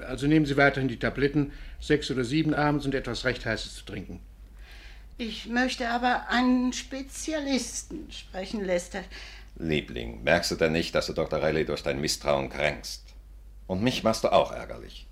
Also 0.07 0.27
nehmen 0.27 0.47
Sie 0.47 0.57
weiterhin 0.57 0.89
die 0.89 0.99
Tabletten, 0.99 1.53
sechs 1.81 2.11
oder 2.11 2.25
sieben 2.25 2.55
abends 2.55 2.87
und 2.87 2.95
etwas 2.95 3.25
recht 3.25 3.45
Heißes 3.45 3.77
zu 3.77 3.85
trinken. 3.85 4.21
Ich 5.17 5.47
möchte 5.47 5.89
aber 5.91 6.29
einen 6.29 6.73
Spezialisten 6.73 8.11
sprechen, 8.11 8.65
Lester. 8.65 9.05
Liebling, 9.57 10.25
merkst 10.25 10.51
du 10.51 10.57
denn 10.57 10.73
nicht, 10.73 10.95
dass 10.95 11.07
du 11.07 11.13
Dr. 11.13 11.41
Riley 11.43 11.65
durch 11.65 11.83
dein 11.83 12.01
Misstrauen 12.01 12.49
kränkst? 12.49 13.03
Und 13.67 13.83
mich 13.83 14.03
machst 14.03 14.25
du 14.25 14.33
auch 14.33 14.51
ärgerlich. 14.51 15.07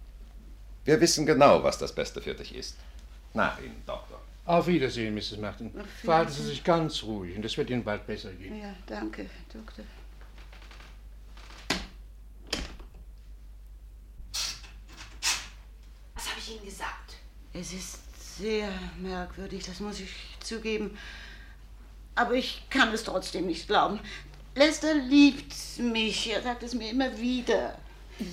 Wir 0.84 1.00
wissen 1.00 1.26
genau, 1.26 1.62
was 1.62 1.78
das 1.78 1.94
Beste 1.94 2.20
für 2.20 2.34
dich 2.34 2.54
ist. 2.54 2.76
Nach 3.34 3.58
Ihnen, 3.60 3.82
Doktor. 3.86 4.20
Auf 4.44 4.66
Wiedersehen, 4.66 5.14
Mrs. 5.14 5.38
Martin. 5.38 5.72
Verhalten 6.02 6.32
Sie 6.32 6.42
sich 6.42 6.64
ganz 6.64 7.04
ruhig 7.04 7.36
und 7.36 7.44
es 7.44 7.56
wird 7.56 7.70
Ihnen 7.70 7.84
bald 7.84 8.04
besser 8.06 8.32
gehen. 8.32 8.60
Ja, 8.60 8.74
danke, 8.86 9.26
Doktor. 9.52 9.84
Was 16.14 16.28
habe 16.28 16.40
ich 16.40 16.56
Ihnen 16.56 16.64
gesagt? 16.64 17.16
Es 17.54 17.72
ist 17.72 17.98
sehr 18.38 18.72
merkwürdig, 18.98 19.64
das 19.64 19.80
muss 19.80 20.00
ich 20.00 20.10
zugeben. 20.40 20.96
Aber 22.14 22.34
ich 22.34 22.62
kann 22.70 22.92
es 22.92 23.04
trotzdem 23.04 23.46
nicht 23.46 23.66
glauben. 23.66 24.00
Lester 24.54 24.94
liebt 24.94 25.54
mich, 25.78 26.30
er 26.30 26.42
sagt 26.42 26.62
es 26.62 26.74
mir 26.74 26.90
immer 26.90 27.18
wieder. 27.18 27.78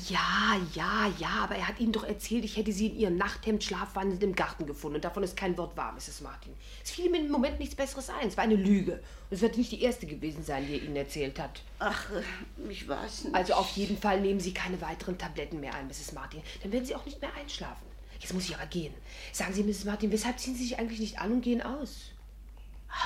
Ja, 0.08 0.60
ja, 0.74 1.12
ja, 1.18 1.30
aber 1.44 1.56
er 1.56 1.68
hat 1.68 1.80
Ihnen 1.80 1.94
doch 1.94 2.04
erzählt, 2.04 2.44
ich 2.44 2.58
hätte 2.58 2.72
Sie 2.72 2.88
in 2.88 2.98
Ihrem 2.98 3.18
Nachthemd 3.18 3.64
schlafwandelnd 3.64 4.22
im 4.24 4.36
Garten 4.36 4.66
gefunden. 4.66 4.98
Und 4.98 5.06
davon 5.06 5.24
ist 5.24 5.38
kein 5.38 5.58
Wort 5.58 5.76
wahr, 5.78 5.94
Mrs. 5.94 6.22
Martin. 6.22 6.54
Es 6.84 6.92
fiel 6.92 7.10
mir 7.10 7.20
im 7.20 7.32
Moment 7.32 7.60
nichts 7.60 7.76
Besseres 7.76 8.10
ein. 8.10 8.28
Es 8.28 8.38
war 8.38 8.44
eine 8.44 8.56
Lüge. 8.56 8.94
Und 8.94 9.36
es 9.36 9.42
wird 9.42 9.58
nicht 9.58 9.72
die 9.72 9.82
erste 9.82 10.06
gewesen 10.06 10.44
sein, 10.44 10.68
die 10.68 10.74
er 10.74 10.84
Ihnen 10.84 10.96
erzählt 10.96 11.40
hat. 11.40 11.62
Ach, 11.80 12.12
äh, 12.12 12.70
ich 12.70 12.88
weiß 12.88 13.26
nicht. 13.26 13.36
Also 13.36 13.54
auf 13.54 13.70
jeden 13.72 13.98
Fall 13.98 14.22
nehmen 14.22 14.40
Sie 14.40 14.54
keine 14.54 14.80
weiteren 14.82 15.18
Tabletten 15.18 15.60
mehr 15.60 15.74
ein, 15.74 15.88
Mrs. 15.88 16.12
Martin. 16.14 16.42
Dann 16.62 16.72
werden 16.72 16.86
Sie 16.86 16.96
auch 16.96 17.06
nicht 17.06 17.22
mehr 17.22 17.34
einschlafen. 17.34 17.89
Jetzt 18.20 18.34
muss 18.34 18.46
ich 18.46 18.56
aber 18.56 18.66
gehen. 18.66 18.94
Sagen 19.32 19.54
Sie, 19.54 19.64
Mrs. 19.64 19.86
Martin, 19.86 20.12
weshalb 20.12 20.40
ziehen 20.40 20.56
Sie 20.56 20.64
sich 20.64 20.78
eigentlich 20.78 21.00
nicht 21.00 21.20
an 21.20 21.32
und 21.32 21.42
gehen 21.42 21.62
aus? 21.62 22.12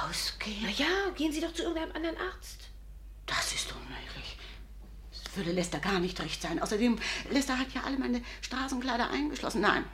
Ausgehen? 0.08 0.63
Na 0.63 0.69
ja, 0.69 1.10
gehen 1.15 1.32
Sie 1.32 1.41
doch 1.41 1.54
zu 1.54 1.63
irgendeinem 1.63 1.91
anderen 1.95 2.17
Arzt. 2.17 2.69
Das 3.26 3.54
ist 3.54 3.71
unmöglich. 3.71 4.38
Das 5.12 5.36
würde 5.38 5.52
Lester 5.52 5.80
gar 5.80 5.99
nicht 5.99 6.19
recht 6.19 6.41
sein. 6.41 6.62
Außerdem, 6.62 6.97
Lester 7.32 7.58
hat 7.58 7.73
ja 7.73 7.84
alle 7.84 7.97
meine 7.97 8.21
Straßenkleider 8.41 9.10
eingeschlossen. 9.10 9.62
Nein. 9.62 9.86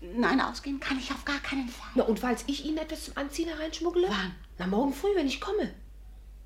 Nein, 0.00 0.40
ausgehen 0.40 0.80
kann 0.80 0.98
ich 0.98 1.10
auf 1.12 1.24
gar 1.24 1.40
keinen 1.40 1.68
Fall. 1.68 1.88
Na, 1.94 2.04
und 2.04 2.20
falls 2.20 2.44
ich 2.46 2.64
Ihnen 2.64 2.78
etwas 2.78 3.04
zum 3.04 3.16
Anziehen 3.16 3.48
hereinschmuggle? 3.48 4.06
Wann? 4.08 4.34
Na, 4.58 4.66
morgen 4.66 4.92
früh, 4.92 5.14
wenn 5.14 5.26
ich 5.26 5.40
komme. 5.40 5.74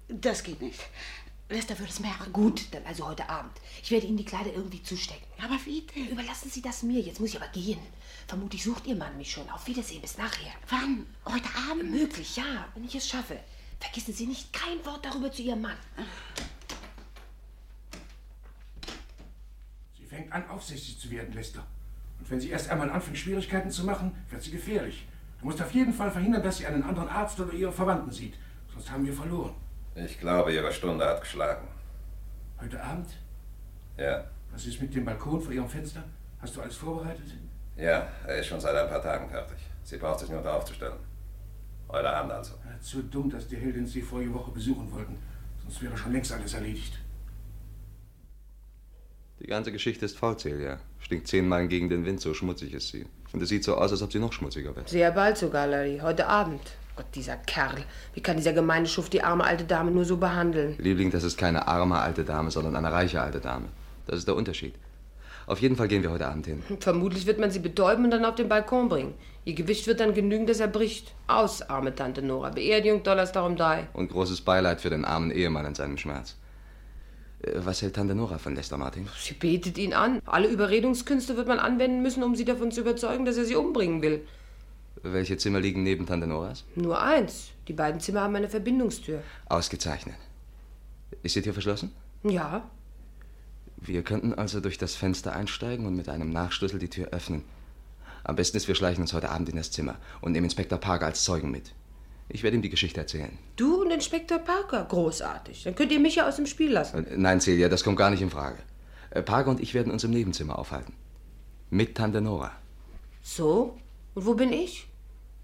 Das 0.09 0.43
geht 0.43 0.63
nicht. 0.63 0.81
Lester 1.49 1.79
würde 1.79 1.91
es 1.91 2.01
merken. 2.01 2.33
Gut, 2.33 2.67
dann 2.73 2.85
also 2.85 3.07
heute 3.07 3.29
Abend. 3.29 3.53
Ich 3.83 3.91
werde 3.91 4.07
Ihnen 4.07 4.19
die 4.19 4.25
Kleider 4.25 4.53
irgendwie 4.53 4.83
zustecken. 4.83 5.27
Aber 5.43 5.59
wie 5.65 5.83
denn? 5.83 6.09
Überlassen 6.09 6.51
Sie 6.51 6.63
das 6.63 6.83
mir. 6.83 7.01
Jetzt 7.01 7.21
muss 7.21 7.31
ich 7.31 7.37
aber 7.41 7.49
gehen. 7.49 7.79
Vermutlich 8.29 8.63
sucht 8.63 8.87
Ihr 8.87 8.95
Mann 8.95 9.17
mich 9.17 9.33
schon. 9.33 9.49
Auf 9.49 9.67
Wiedersehen, 9.67 10.03
bis 10.03 10.19
nachher. 10.19 10.53
Wann? 10.69 11.07
Heute 11.25 11.49
Abend? 11.71 11.91
Möglich, 11.91 12.37
ja, 12.37 12.69
wenn 12.75 12.85
ich 12.85 12.95
es 12.95 13.09
schaffe. 13.09 13.41
Vergessen 13.81 14.13
Sie 14.13 14.27
nicht 14.27 14.53
kein 14.53 14.85
Wort 14.85 15.03
darüber 15.03 15.33
zu 15.33 15.41
Ihrem 15.41 15.63
Mann. 15.63 15.77
Sie 19.97 20.05
fängt 20.05 20.31
an, 20.31 20.47
aufsichtig 20.51 21.01
zu 21.01 21.11
werden, 21.11 21.33
Lester. 21.33 21.67
Und 22.19 22.31
wenn 22.31 22.39
sie 22.39 22.51
erst 22.51 22.69
einmal 22.69 22.91
anfängt, 22.91 23.17
Schwierigkeiten 23.17 23.71
zu 23.71 23.85
machen, 23.85 24.15
wird 24.29 24.43
sie 24.43 24.51
gefährlich. 24.51 25.09
Du 25.41 25.47
musst 25.47 25.63
auf 25.63 25.73
jeden 25.73 25.95
Fall 25.95 26.11
verhindern, 26.11 26.43
dass 26.43 26.59
sie 26.59 26.67
einen 26.67 26.83
anderen 26.83 27.09
Arzt 27.09 27.41
oder 27.41 27.55
ihre 27.55 27.73
Verwandten 27.73 28.13
sieht. 28.13 28.35
Sonst 28.71 28.91
haben 28.91 29.07
wir 29.07 29.15
verloren. 29.15 29.55
Ich 29.95 30.21
glaube, 30.21 30.53
Ihre 30.53 30.73
Stunde 30.73 31.05
hat 31.07 31.23
geschlagen. 31.23 31.67
Heute 32.61 32.83
Abend? 32.83 33.09
Ja. 33.97 34.25
Was 34.53 34.67
ist 34.67 34.81
mit 34.81 34.95
dem 34.95 35.05
Balkon 35.05 35.41
vor 35.41 35.53
Ihrem 35.53 35.69
Fenster? 35.69 36.05
Hast 36.41 36.57
du 36.57 36.61
alles 36.61 36.77
vorbereitet? 36.77 37.27
Ja, 37.79 38.09
er 38.27 38.39
ist 38.39 38.47
schon 38.47 38.61
seit 38.61 38.75
ein 38.75 38.89
paar 38.89 39.03
Tagen 39.03 39.31
fertig. 39.31 39.57
Sie 39.85 39.97
braucht 39.97 40.19
sich 40.19 40.29
nur 40.29 40.43
darauf 40.43 40.65
zu 40.65 40.75
stellen. 40.75 40.99
Heute 41.89 42.11
Abend 42.11 42.33
also. 42.33 42.55
Zu 42.81 43.03
dumm, 43.03 43.31
dass 43.31 43.47
die 43.47 43.57
Heldin 43.57 43.87
sie 43.87 44.03
vorige 44.03 44.35
Woche 44.35 44.51
besuchen 44.51 44.91
wollten. 44.93 45.17
Sonst 45.63 45.83
wäre 45.83 45.97
schon 45.97 46.13
längst 46.13 46.33
alles 46.33 46.55
erledigt. 46.55 46.99
Die 49.41 49.47
ganze 49.47 49.71
Geschichte 49.71 50.05
ist 50.05 50.19
faul, 50.19 50.37
Celia. 50.37 50.79
Stinkt 50.99 51.29
zehnmal 51.29 51.69
gegen 51.69 51.89
den 51.89 52.05
Wind, 52.05 52.21
so 52.21 52.35
schmutzig 52.35 52.75
ist 52.75 52.89
sie. 52.89 53.07
Und 53.33 53.41
es 53.43 53.49
sieht 53.49 53.63
so 53.63 53.77
aus, 53.77 53.93
als 53.93 54.03
ob 54.03 54.13
sie 54.13 54.19
noch 54.19 54.33
schmutziger 54.33 54.75
wird. 54.75 54.89
Sehr 54.89 55.13
bald 55.13 55.39
sogar, 55.39 55.69
Larry. 55.69 56.01
Heute 56.03 56.27
Abend. 56.27 56.61
Gott, 56.97 57.07
dieser 57.15 57.37
Kerl. 57.37 57.85
Wie 58.15 58.21
kann 58.21 58.37
dieser 58.37 58.53
gemeine 58.53 58.89
Schuft 58.89 59.13
die 59.13 59.23
arme 59.23 59.45
alte 59.45 59.63
Dame 59.63 59.93
nur 59.93 60.05
so 60.05 60.17
behandeln? 60.17 60.75
Liebling, 60.79 61.13
das 61.13 61.23
ist 61.23 61.39
keine 61.39 61.69
arme 61.69 61.99
alte 62.01 62.25
Dame, 62.25 62.51
sondern 62.51 62.75
eine 62.75 62.91
reiche 62.91 63.21
alte 63.21 63.39
Dame. 63.39 63.69
Das 64.07 64.19
ist 64.19 64.27
der 64.27 64.35
Unterschied. 64.35 64.75
Auf 65.49 65.63
jeden 65.63 65.77
Fall 65.77 65.89
gehen 65.89 66.03
wir 66.03 66.11
heute 66.11 66.27
Abend 66.29 66.47
hin. 66.47 66.63
Vermutlich 66.81 67.25
wird 67.27 67.39
man 67.39 67.51
sie 67.51 67.59
betäuben 67.59 68.05
und 68.05 68.11
dann 68.11 68.27
auf 68.27 68.35
den 68.35 68.51
Balkon 68.51 68.91
bringen. 68.91 69.15
Ihr 69.47 69.55
Gewicht 69.55 69.87
wird 69.87 69.99
dann 69.99 70.13
genügen, 70.13 70.47
dass 70.47 70.61
er 70.61 70.69
bricht. 70.69 71.15
Aus, 71.27 71.63
arme 71.63 71.95
Tante 71.95 72.21
Nora. 72.21 72.51
Beerdigung, 72.51 73.03
Donnerstag 73.03 73.47
um 73.47 73.57
drei. 73.57 73.89
Und 73.95 74.11
großes 74.11 74.43
Beileid 74.43 74.83
für 74.83 74.91
den 74.91 75.07
armen 75.07 75.31
Ehemann 75.31 75.65
in 75.65 75.75
seinem 75.75 75.97
Schmerz. 75.97 76.37
Äh, 77.41 77.53
Was 77.65 77.81
hält 77.81 77.97
Tante 77.97 78.15
Nora 78.15 78.37
von 78.37 78.55
Lester 78.55 78.77
Martin? 78.77 79.09
Sie 79.19 79.33
betet 79.33 79.79
ihn 79.79 79.95
an. 79.95 80.21
Alle 80.27 80.49
Überredungskünste 80.49 81.39
wird 81.39 81.49
man 81.49 81.59
anwenden 81.61 82.03
müssen, 82.03 82.23
um 82.23 82.37
sie 82.37 82.45
davon 82.45 82.71
zu 82.71 82.83
überzeugen, 82.83 83.25
dass 83.25 83.39
er 83.39 83.47
sie 83.47 83.57
umbringen 83.57 84.03
will. 84.03 84.27
Welche 85.03 85.39
Zimmer 85.39 85.61
liegen 85.61 85.83
neben 85.83 86.05
Tante 86.05 86.27
Noras? 86.27 86.65
Nur 86.75 87.01
eins. 87.01 87.53
Die 87.69 87.73
beiden 87.73 88.01
Zimmer 88.01 88.21
haben 88.21 88.37
eine 88.37 88.51
Verbindungstür. 88.51 89.23
Ausgezeichnet. 89.49 90.17
Ist 91.23 91.37
die 91.37 91.43
Tür 91.43 91.55
verschlossen? 91.55 91.93
Ja. 92.23 92.69
Wir 93.81 94.03
könnten 94.03 94.35
also 94.35 94.61
durch 94.61 94.77
das 94.79 94.97
Fenster 94.97 95.35
einsteigen 95.35 95.87
und 95.87 95.95
mit 95.95 96.09
einem 96.09 96.31
Nachschlüssel 96.31 96.79
die 96.79 96.91
Tür 96.91 97.09
öffnen. 97.09 97.45
Am 98.25 98.37
besten 98.37 98.57
ist, 98.57 98.69
wir 98.69 98.75
schleichen 98.75 99.03
uns 99.03 99.13
heute 99.13 99.31
Abend 99.31 99.49
in 99.49 99.57
das 99.57 99.71
Zimmer 99.71 99.97
und 100.21 100.33
nehmen 100.33 100.45
Inspektor 100.45 100.79
Parker 100.79 101.07
als 101.07 101.23
Zeugen 101.25 101.51
mit. 101.51 101.73
Ich 102.29 102.43
werde 102.43 102.57
ihm 102.57 102.63
die 102.63 102.69
Geschichte 102.69 103.01
erzählen. 103.01 103.39
Du 103.57 103.81
und 103.81 103.91
Inspektor 103.91 104.39
Parker. 104.39 104.85
Großartig. 104.85 105.63
Dann 105.63 105.75
könnt 105.75 105.93
ihr 105.93 106.01
mich 106.01 106.17
ja 106.17 106.29
aus 106.29 106.37
dem 106.37 106.47
Spiel 106.47 106.71
lassen. 106.73 107.07
Äh, 107.07 107.17
Nein, 107.17 107.41
Celia, 107.41 107.69
das 107.69 107.85
kommt 107.85 107.97
gar 107.97 108.11
nicht 108.11 108.21
in 108.21 108.31
Frage. 108.31 108.59
Äh, 109.11 109.23
Parker 109.23 109.51
und 109.51 109.61
ich 109.61 109.73
werden 109.73 109.91
uns 109.93 110.05
im 110.05 110.11
Nebenzimmer 110.11 110.59
aufhalten. 110.59 110.93
Mit 111.71 111.97
Tante 111.97 112.21
Nora. 112.21 112.53
So? 113.23 113.79
Und 114.15 114.27
wo 114.27 114.35
bin 114.35 114.53
ich? 114.53 114.89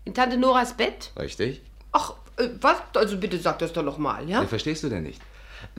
In 0.05 0.13
Tante 0.13 0.37
Noras 0.37 0.77
Bett? 0.77 1.13
Richtig? 1.19 1.63
Ach, 1.93 2.15
äh, 2.37 2.49
was? 2.61 2.77
Also 2.95 3.17
bitte 3.17 3.39
sag 3.39 3.59
das 3.61 3.73
doch 3.73 3.83
noch 3.85 3.97
mal, 3.97 4.29
ja? 4.29 4.43
Äh, 4.43 4.47
Verstehst 4.47 4.83
du 4.83 4.91
denn 4.91 5.05
nicht? 5.05 5.23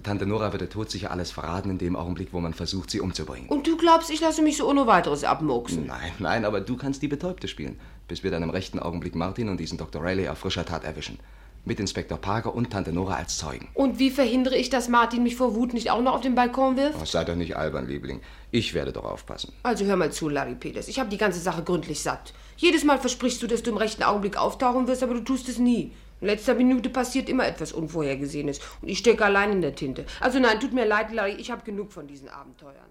Tante 0.04 0.26
Nora 0.26 0.52
wird 0.52 0.62
der 0.62 0.70
Tod 0.70 0.90
sicher 0.92 1.12
alles 1.12 1.32
verraten 1.32 1.70
in 1.70 1.78
dem 1.78 1.96
Augenblick, 1.96 2.30
wo 2.32 2.40
man 2.40 2.54
versucht, 2.54 2.92
sie 2.92 3.00
umzubringen. 3.00 3.50
Und 3.50 3.68
du 3.68 3.78
glaubst, 3.78 4.10
ich 4.10 4.22
lasse 4.22 4.42
mich 4.42 4.58
so 4.58 4.70
ohne 4.70 4.88
weiteres 4.88 5.24
abmurksen? 5.24 5.86
Nein, 5.86 6.12
nein, 6.20 6.46
aber 6.46 6.62
du 6.62 6.78
kannst 6.78 7.02
die 7.02 7.08
Betäubte 7.08 7.48
spielen, 7.48 7.80
bis 8.08 8.24
wir 8.24 8.32
dann 8.32 8.44
im 8.44 8.50
rechten 8.50 8.80
Augenblick 8.80 9.16
Martin 9.16 9.50
und 9.50 9.60
diesen 9.60 9.78
Dr. 9.78 10.04
Riley 10.04 10.30
auf 10.30 10.40
frischer 10.40 10.66
Tat 10.66 10.84
erwischen. 10.84 11.20
Mit 11.68 11.80
Inspektor 11.80 12.20
Parker 12.20 12.54
und 12.54 12.70
Tante 12.70 12.94
Nora 12.94 13.16
als 13.16 13.40
Zeugen. 13.40 13.70
Und 13.74 13.98
wie 13.98 14.12
verhindere 14.12 14.56
ich, 14.56 14.70
dass 14.70 14.88
Martin 14.88 15.24
mich 15.24 15.36
vor 15.36 15.56
Wut 15.56 15.74
nicht 15.74 15.90
auch 15.90 16.02
noch 16.02 16.14
auf 16.14 16.22
den 16.22 16.36
Balkon 16.36 16.78
wirft? 16.78 17.00
Oh, 17.02 17.06
sei 17.06 17.24
doch 17.24 17.36
nicht 17.36 17.58
albern, 17.58 17.88
Liebling. 17.88 18.22
Ich 18.52 18.76
werde 18.76 18.94
doch 18.94 19.06
aufpassen. 19.06 19.52
Also 19.64 19.84
hör 19.86 19.96
mal 19.96 20.12
zu, 20.12 20.30
Larry 20.30 20.54
Peters. 20.54 20.88
Ich 20.88 21.00
habe 21.00 21.10
die 21.10 21.18
ganze 21.18 21.40
Sache 21.40 21.64
gründlich 21.64 22.02
satt. 22.02 22.34
Jedes 22.58 22.84
Mal 22.84 23.00
versprichst 23.00 23.42
du, 23.42 23.48
dass 23.48 23.64
du 23.64 23.72
im 23.72 23.78
rechten 23.78 24.04
Augenblick 24.04 24.38
auftauchen 24.38 24.88
wirst, 24.88 25.02
aber 25.02 25.16
du 25.16 25.22
tust 25.22 25.50
es 25.50 25.58
nie. 25.58 25.92
In 26.26 26.32
letzter 26.32 26.56
Minute 26.56 26.90
passiert 26.90 27.30
immer 27.30 27.46
etwas 27.46 27.72
Unvorhergesehenes. 27.72 28.60
Und 28.82 28.88
ich 28.88 28.98
stecke 28.98 29.24
allein 29.24 29.52
in 29.52 29.62
der 29.62 29.76
Tinte. 29.76 30.08
Also 30.20 30.40
nein, 30.40 30.60
tut 30.60 30.74
mir 30.74 30.88
leid, 30.88 31.14
Larry, 31.14 31.34
ich 31.34 31.52
habe 31.52 31.64
genug 31.64 31.92
von 31.92 32.08
diesen 32.08 32.30
Abenteuern. 32.30 32.90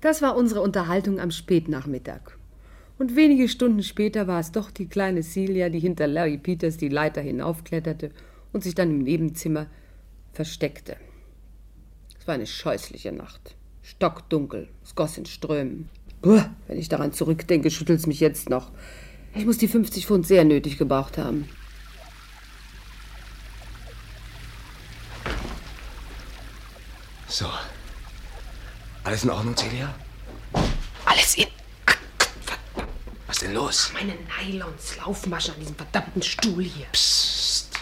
Das 0.00 0.20
war 0.20 0.36
unsere 0.36 0.60
Unterhaltung 0.60 1.20
am 1.20 1.30
Spätnachmittag. 1.30 2.36
Und 2.98 3.14
wenige 3.14 3.48
Stunden 3.48 3.84
später 3.84 4.26
war 4.26 4.40
es 4.40 4.50
doch 4.50 4.72
die 4.72 4.88
kleine 4.88 5.22
Celia, 5.22 5.68
die 5.68 5.78
hinter 5.78 6.08
Larry 6.08 6.38
Peters 6.38 6.76
die 6.76 6.88
Leiter 6.88 7.20
hinaufkletterte 7.20 8.10
und 8.52 8.64
sich 8.64 8.74
dann 8.74 8.90
im 8.90 9.04
Nebenzimmer 9.04 9.68
versteckte. 10.32 10.96
Es 12.18 12.26
war 12.26 12.34
eine 12.34 12.48
scheußliche 12.48 13.12
Nacht. 13.12 13.54
Stockdunkel, 13.80 14.70
es 14.82 14.96
goss 14.96 15.16
in 15.16 15.26
Strömen. 15.26 15.88
Buh, 16.20 16.42
wenn 16.66 16.78
ich 16.78 16.88
daran 16.88 17.12
zurückdenke, 17.12 17.70
schüttelt 17.70 18.00
es 18.00 18.08
mich 18.08 18.18
jetzt 18.18 18.50
noch. 18.50 18.72
Ich 19.36 19.46
muss 19.46 19.58
die 19.58 19.68
50 19.68 20.04
Pfund 20.04 20.26
sehr 20.26 20.44
nötig 20.44 20.78
gebraucht 20.78 21.16
haben. 21.16 21.48
So. 27.30 27.48
Alles 29.04 29.22
in 29.22 29.30
Ordnung, 29.30 29.56
Celia? 29.56 29.94
Alles 31.04 31.36
in 31.36 31.46
Was 33.28 33.38
denn 33.38 33.54
los? 33.54 33.92
meine 33.92 34.16
Nylons, 34.42 34.96
Laufmaschen 34.96 35.54
an 35.54 35.60
diesem 35.60 35.76
verdammten 35.76 36.22
Stuhl 36.22 36.64
hier. 36.64 36.86
Psst. 36.86 37.78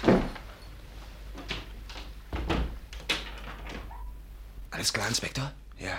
Alles 4.71 4.93
klar, 4.93 5.09
Inspektor? 5.09 5.51
Ja, 5.79 5.99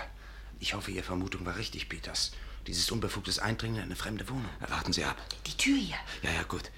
ich 0.60 0.74
hoffe, 0.74 0.92
Ihre 0.92 1.02
Vermutung 1.02 1.44
war 1.44 1.56
richtig, 1.56 1.88
Peters. 1.88 2.30
Dieses 2.68 2.88
unbefugtes 2.92 3.40
Eindringen 3.40 3.78
in 3.78 3.82
eine 3.82 3.96
fremde 3.96 4.28
Wohnung. 4.28 4.48
Warten 4.68 4.92
Sie 4.92 5.04
ab. 5.04 5.16
Die 5.46 5.56
Tür 5.56 5.76
hier. 5.76 5.96
Ja, 6.22 6.30
ja, 6.30 6.44
gut. 6.44 6.70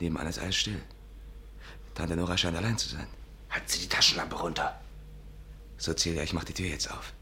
Nebenan 0.00 0.26
ist 0.26 0.38
alles 0.38 0.56
still. 0.56 0.82
Tante 1.94 2.16
Nora 2.16 2.38
scheint 2.38 2.56
allein 2.56 2.78
zu 2.78 2.88
sein. 2.88 3.06
Halten 3.50 3.68
Sie 3.68 3.80
die 3.80 3.88
Taschenlampe 3.88 4.36
runter. 4.36 4.80
So, 5.84 5.92
Celia, 5.92 6.22
ich 6.22 6.32
mach 6.32 6.44
die 6.44 6.54
Tür 6.54 6.68
jetzt 6.68 6.90
auf. 6.90 7.12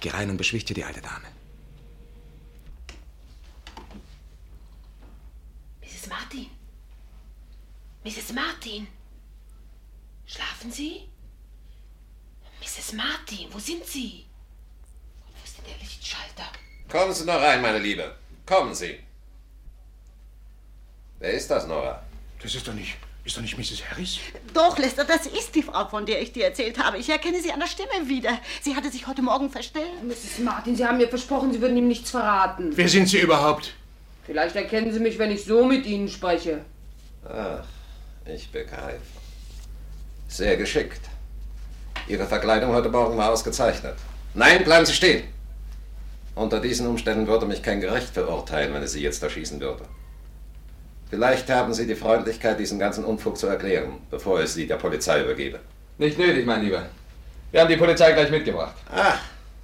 Geh 0.00 0.08
rein 0.08 0.30
und 0.30 0.38
beschwichtige 0.38 0.80
die 0.80 0.84
alte 0.86 1.02
Dame. 1.02 1.28
Mrs. 5.82 6.06
Martin. 6.08 6.46
Mrs. 8.04 8.32
Martin. 8.32 8.86
Schlafen 10.24 10.72
Sie? 10.72 11.06
Mrs. 12.62 12.94
Martin, 12.94 13.52
wo 13.52 13.58
sind 13.58 13.84
Sie? 13.84 14.24
Wo 15.34 15.44
ist 15.44 15.58
denn 15.58 15.66
der 15.66 15.76
Lichtschalter? 15.76 16.50
Kommen 16.88 17.12
Sie 17.12 17.26
noch 17.26 17.34
rein, 17.34 17.60
meine 17.60 17.80
Liebe. 17.80 18.16
Kommen 18.46 18.74
Sie. 18.74 18.98
Wer 21.18 21.32
ist 21.32 21.50
das, 21.50 21.66
Nora? 21.66 22.02
Das 22.40 22.54
ist 22.54 22.66
doch 22.66 22.72
nicht, 22.72 22.96
ist 23.26 23.36
doch 23.36 23.42
nicht 23.42 23.58
Mrs. 23.58 23.82
Harris? 23.90 24.18
Doch, 24.54 24.78
Lester, 24.78 25.04
das 25.04 25.26
ist 25.26 25.54
die 25.54 25.62
Frau, 25.62 25.86
von 25.88 26.06
der 26.06 26.22
ich 26.22 26.32
dir 26.32 26.44
erzählt 26.44 26.78
habe. 26.82 26.98
Ich 26.98 27.10
erkenne 27.10 27.40
sie 27.42 27.50
an 27.52 27.58
der 27.58 27.66
Stimme 27.66 28.08
wieder. 28.08 28.38
Sie 28.62 28.76
hatte 28.76 28.90
sich 28.90 29.06
heute 29.06 29.20
Morgen 29.20 29.50
verstellt. 29.50 30.02
Mrs. 30.04 30.38
Martin, 30.44 30.76
Sie 30.76 30.86
haben 30.86 30.98
mir 30.98 31.08
versprochen, 31.08 31.52
Sie 31.52 31.60
würden 31.60 31.76
ihm 31.76 31.88
nichts 31.88 32.10
verraten. 32.10 32.70
Wer 32.74 32.88
sind 32.88 33.08
Sie 33.08 33.18
überhaupt? 33.18 33.74
Vielleicht 34.24 34.54
erkennen 34.54 34.92
Sie 34.92 35.00
mich, 35.00 35.18
wenn 35.18 35.32
ich 35.32 35.44
so 35.44 35.64
mit 35.64 35.86
Ihnen 35.86 36.08
spreche. 36.08 36.64
Ach, 37.28 37.64
ich 38.26 38.50
begreife. 38.50 39.00
Sehr 40.28 40.56
geschickt. 40.56 41.00
Ihre 42.08 42.26
Verkleidung 42.26 42.72
heute 42.72 42.88
Morgen 42.88 43.16
war 43.18 43.32
ausgezeichnet. 43.32 43.96
Nein, 44.34 44.62
bleiben 44.62 44.86
Sie 44.86 44.94
stehen. 44.94 45.24
Unter 46.36 46.60
diesen 46.60 46.86
Umständen 46.86 47.26
würde 47.26 47.46
mich 47.46 47.62
kein 47.62 47.80
Gericht 47.80 48.10
verurteilen, 48.10 48.72
wenn 48.72 48.82
es 48.82 48.92
Sie 48.92 49.02
jetzt 49.02 49.22
erschießen 49.22 49.60
würde. 49.60 49.84
Vielleicht 51.08 51.48
haben 51.50 51.72
Sie 51.72 51.86
die 51.86 51.94
Freundlichkeit, 51.94 52.58
diesen 52.58 52.78
ganzen 52.78 53.04
Unfug 53.04 53.38
zu 53.38 53.46
erklären, 53.46 54.00
bevor 54.10 54.42
ich 54.42 54.50
Sie 54.50 54.66
der 54.66 54.76
Polizei 54.76 55.22
übergebe. 55.22 55.60
Nicht 55.98 56.18
nötig, 56.18 56.44
mein 56.44 56.62
Lieber. 56.64 56.82
Wir 57.52 57.60
haben 57.60 57.68
die 57.68 57.76
Polizei 57.76 58.12
gleich 58.12 58.30
mitgebracht. 58.30 58.74
Ach, 58.92 59.20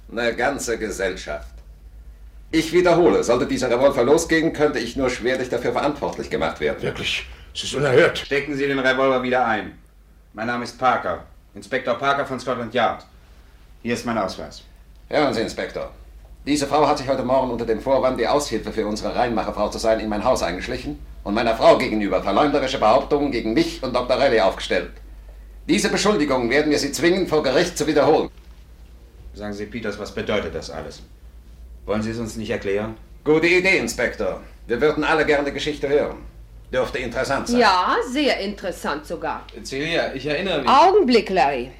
eine 0.09 0.33
ganze 0.35 0.77
Gesellschaft. 0.77 1.49
Ich 2.49 2.71
wiederhole, 2.71 3.23
sollte 3.23 3.45
dieser 3.45 3.69
Revolver 3.69 4.03
losgehen, 4.03 4.53
könnte 4.53 4.79
ich 4.79 4.95
nur 4.95 5.09
schwerlich 5.09 5.49
dafür 5.49 5.73
verantwortlich 5.73 6.29
gemacht 6.29 6.61
werden. 6.61 6.81
Wirklich, 6.81 7.25
es 7.53 7.63
ist 7.63 7.75
unerhört. 7.75 8.17
Stecken 8.17 8.55
Sie 8.55 8.65
den 8.65 8.79
Revolver 8.79 9.21
wieder 9.21 9.45
ein. 9.45 9.77
Mein 10.33 10.47
Name 10.47 10.63
ist 10.63 10.79
Parker. 10.79 11.25
Inspektor 11.55 11.95
Parker 11.95 12.25
von 12.25 12.39
Scotland 12.39 12.73
Yard. 12.73 13.05
Hier 13.81 13.95
ist 13.95 14.05
mein 14.05 14.17
Ausweis. 14.17 14.63
Hören 15.09 15.33
Sie, 15.33 15.41
Inspektor. 15.41 15.91
Diese 16.45 16.67
Frau 16.67 16.87
hat 16.87 16.99
sich 16.99 17.07
heute 17.07 17.23
Morgen 17.23 17.51
unter 17.51 17.65
dem 17.65 17.81
Vorwand, 17.81 18.19
die 18.19 18.27
Aushilfe 18.27 18.71
für 18.71 18.87
unsere 18.87 19.13
Reinmacherfrau 19.13 19.69
zu 19.69 19.77
sein, 19.77 19.99
in 19.99 20.09
mein 20.09 20.23
Haus 20.23 20.41
eingeschlichen 20.41 20.99
und 21.23 21.33
meiner 21.33 21.55
Frau 21.55 21.77
gegenüber 21.77 22.21
verleumderische 22.21 22.79
Behauptungen 22.79 23.31
gegen 23.31 23.53
mich 23.53 23.81
und 23.81 23.95
Dr. 23.95 24.17
Rayleigh 24.17 24.41
aufgestellt. 24.41 24.91
Diese 25.67 25.89
Beschuldigungen 25.89 26.49
werden 26.49 26.71
wir 26.71 26.79
Sie 26.79 26.91
zwingen, 26.91 27.27
vor 27.27 27.41
Gericht 27.41 27.77
zu 27.77 27.87
wiederholen. 27.87 28.29
Sagen 29.33 29.53
Sie, 29.53 29.65
Peters, 29.65 29.97
was 29.97 30.11
bedeutet 30.13 30.53
das 30.53 30.69
alles? 30.69 31.01
Wollen 31.85 32.03
Sie 32.03 32.11
es 32.11 32.19
uns 32.19 32.35
nicht 32.35 32.49
erklären? 32.49 32.97
Gute 33.23 33.47
Idee, 33.47 33.77
Inspektor. 33.77 34.41
Wir 34.67 34.81
würden 34.81 35.03
alle 35.03 35.25
gerne 35.25 35.45
die 35.45 35.53
Geschichte 35.53 35.87
hören. 35.87 36.17
Dürfte 36.71 36.97
interessant 36.97 37.47
sein. 37.47 37.59
Ja, 37.59 37.95
sehr 38.11 38.39
interessant 38.39 39.05
sogar. 39.05 39.45
Celia, 39.63 40.13
ich 40.13 40.25
erinnere 40.25 40.61
mich. 40.61 40.69
Augenblick, 40.69 41.29
Larry. 41.29 41.71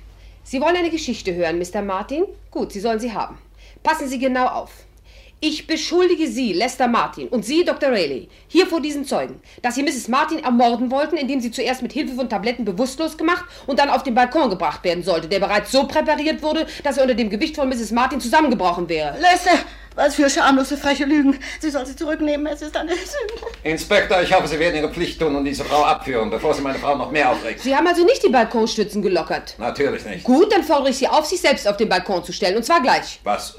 Sie 0.44 0.62
wollen 0.62 0.76
eine 0.76 0.90
Geschichte 0.90 1.34
hören, 1.34 1.58
Mr. 1.58 1.82
Martin? 1.82 2.26
Gut, 2.52 2.72
Sie 2.72 2.80
sollen 2.80 3.00
sie 3.00 3.12
haben. 3.12 3.38
Passen 3.82 4.08
Sie 4.08 4.20
genau 4.20 4.48
auf. 4.48 4.72
Ich 5.46 5.68
beschuldige 5.68 6.30
Sie, 6.30 6.54
Lester 6.54 6.88
Martin, 6.88 7.28
und 7.28 7.44
Sie, 7.44 7.66
Dr. 7.66 7.90
Rayleigh, 7.90 8.30
hier 8.48 8.66
vor 8.66 8.80
diesen 8.80 9.04
Zeugen, 9.04 9.42
dass 9.62 9.76
Sie 9.76 9.84
Mrs. 9.84 10.08
Martin 10.08 10.42
ermorden 10.42 10.90
wollten, 10.90 11.18
indem 11.18 11.42
sie 11.42 11.52
zuerst 11.52 11.82
mit 11.82 11.92
Hilfe 11.92 12.16
von 12.16 12.30
Tabletten 12.30 12.64
bewusstlos 12.64 13.18
gemacht 13.18 13.44
und 13.68 13.78
dann 13.78 13.90
auf 13.90 14.04
den 14.04 14.16
Balkon 14.16 14.50
gebracht 14.50 14.86
werden 14.86 15.04
sollte, 15.04 15.28
der 15.28 15.42
bereits 15.42 15.70
so 15.70 15.86
präpariert 15.86 16.42
wurde, 16.42 16.66
dass 16.86 16.96
er 16.96 17.04
unter 17.04 17.16
dem 17.16 17.30
Gewicht 17.30 17.58
von 17.58 17.68
Mrs. 17.68 17.92
Martin 17.92 18.22
zusammengebrochen 18.22 18.88
wäre. 18.88 19.20
Lester, 19.20 19.60
was 19.96 20.16
für 20.16 20.30
schamlose, 20.30 20.78
freche 20.78 21.04
Lügen. 21.04 21.38
Sie 21.60 21.70
soll 21.70 21.86
sie 21.86 21.98
zurücknehmen, 21.98 22.48
es 22.48 22.62
ist 22.62 22.78
eine 22.78 22.92
Sünde. 22.92 23.46
Inspektor, 23.64 24.22
ich 24.22 24.34
hoffe, 24.34 24.48
Sie 24.48 24.58
werden 24.58 24.78
Ihre 24.78 24.94
Pflicht 24.94 25.20
tun 25.20 25.36
und 25.36 25.44
diese 25.44 25.66
Frau 25.66 25.84
abführen, 25.84 26.30
bevor 26.30 26.54
Sie 26.54 26.62
meine 26.62 26.80
Frau 26.80 26.96
noch 26.96 27.12
mehr 27.12 27.30
aufregt. 27.30 27.60
Sie 27.60 27.76
haben 27.76 27.86
also 27.86 28.06
nicht 28.06 28.24
die 28.24 28.30
Balkonstützen 28.30 29.02
gelockert. 29.02 29.56
Natürlich 29.58 30.06
nicht. 30.06 30.24
Gut, 30.24 30.54
dann 30.54 30.64
fordere 30.64 30.92
ich 30.92 30.98
Sie 31.00 31.08
auf, 31.10 31.26
sich 31.26 31.42
selbst 31.42 31.68
auf 31.68 31.76
den 31.76 31.90
Balkon 31.90 32.24
zu 32.24 32.32
stellen, 32.32 32.56
und 32.56 32.64
zwar 32.64 32.82
gleich. 32.82 33.20
Was? 33.26 33.58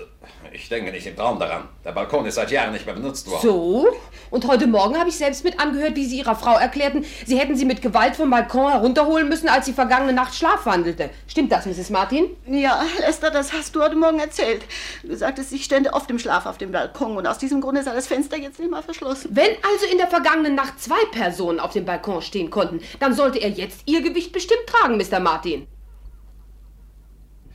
Ich 0.54 0.68
denke 0.68 0.92
nicht 0.92 1.04
im 1.04 1.16
Traum 1.16 1.40
daran. 1.40 1.68
Der 1.84 1.90
Balkon 1.90 2.24
ist 2.26 2.36
seit 2.36 2.52
Jahren 2.52 2.72
nicht 2.72 2.86
mehr 2.86 2.94
benutzt 2.94 3.28
worden. 3.28 3.42
So? 3.42 3.88
Und 4.30 4.46
heute 4.46 4.68
Morgen 4.68 4.96
habe 4.96 5.08
ich 5.08 5.16
selbst 5.16 5.42
mit 5.42 5.58
angehört, 5.58 5.96
wie 5.96 6.04
Sie 6.04 6.18
Ihrer 6.18 6.36
Frau 6.36 6.56
erklärten, 6.56 7.04
Sie 7.26 7.36
hätten 7.36 7.56
sie 7.56 7.64
mit 7.64 7.82
Gewalt 7.82 8.14
vom 8.14 8.30
Balkon 8.30 8.70
herunterholen 8.70 9.28
müssen, 9.28 9.48
als 9.48 9.66
sie 9.66 9.72
vergangene 9.72 10.12
Nacht 10.12 10.32
schlafwandelte. 10.32 11.10
Stimmt 11.26 11.50
das, 11.50 11.66
Mrs. 11.66 11.90
Martin? 11.90 12.36
Ja, 12.46 12.84
Lester, 13.00 13.32
das 13.32 13.52
hast 13.52 13.74
du 13.74 13.82
heute 13.82 13.96
Morgen 13.96 14.20
erzählt. 14.20 14.62
Du 15.02 15.16
sagtest, 15.16 15.52
ich 15.52 15.64
stände 15.64 15.92
oft 15.92 16.08
im 16.08 16.20
Schlaf 16.20 16.46
auf 16.46 16.56
dem 16.56 16.70
Balkon 16.70 17.16
und 17.16 17.26
aus 17.26 17.38
diesem 17.38 17.60
Grunde 17.60 17.82
sei 17.82 17.92
das 17.92 18.06
Fenster 18.06 18.36
jetzt 18.36 18.60
nicht 18.60 18.70
mal 18.70 18.82
verschlossen. 18.82 19.30
Wenn 19.32 19.50
also 19.72 19.86
in 19.90 19.98
der 19.98 20.06
vergangenen 20.06 20.54
Nacht 20.54 20.80
zwei 20.80 21.04
Personen 21.10 21.58
auf 21.58 21.72
dem 21.72 21.84
Balkon 21.84 22.22
stehen 22.22 22.50
konnten, 22.50 22.80
dann 23.00 23.12
sollte 23.12 23.40
er 23.40 23.50
jetzt 23.50 23.80
Ihr 23.86 24.02
Gewicht 24.02 24.32
bestimmt 24.32 24.66
tragen, 24.68 24.98
Mr. 24.98 25.18
Martin. 25.18 25.66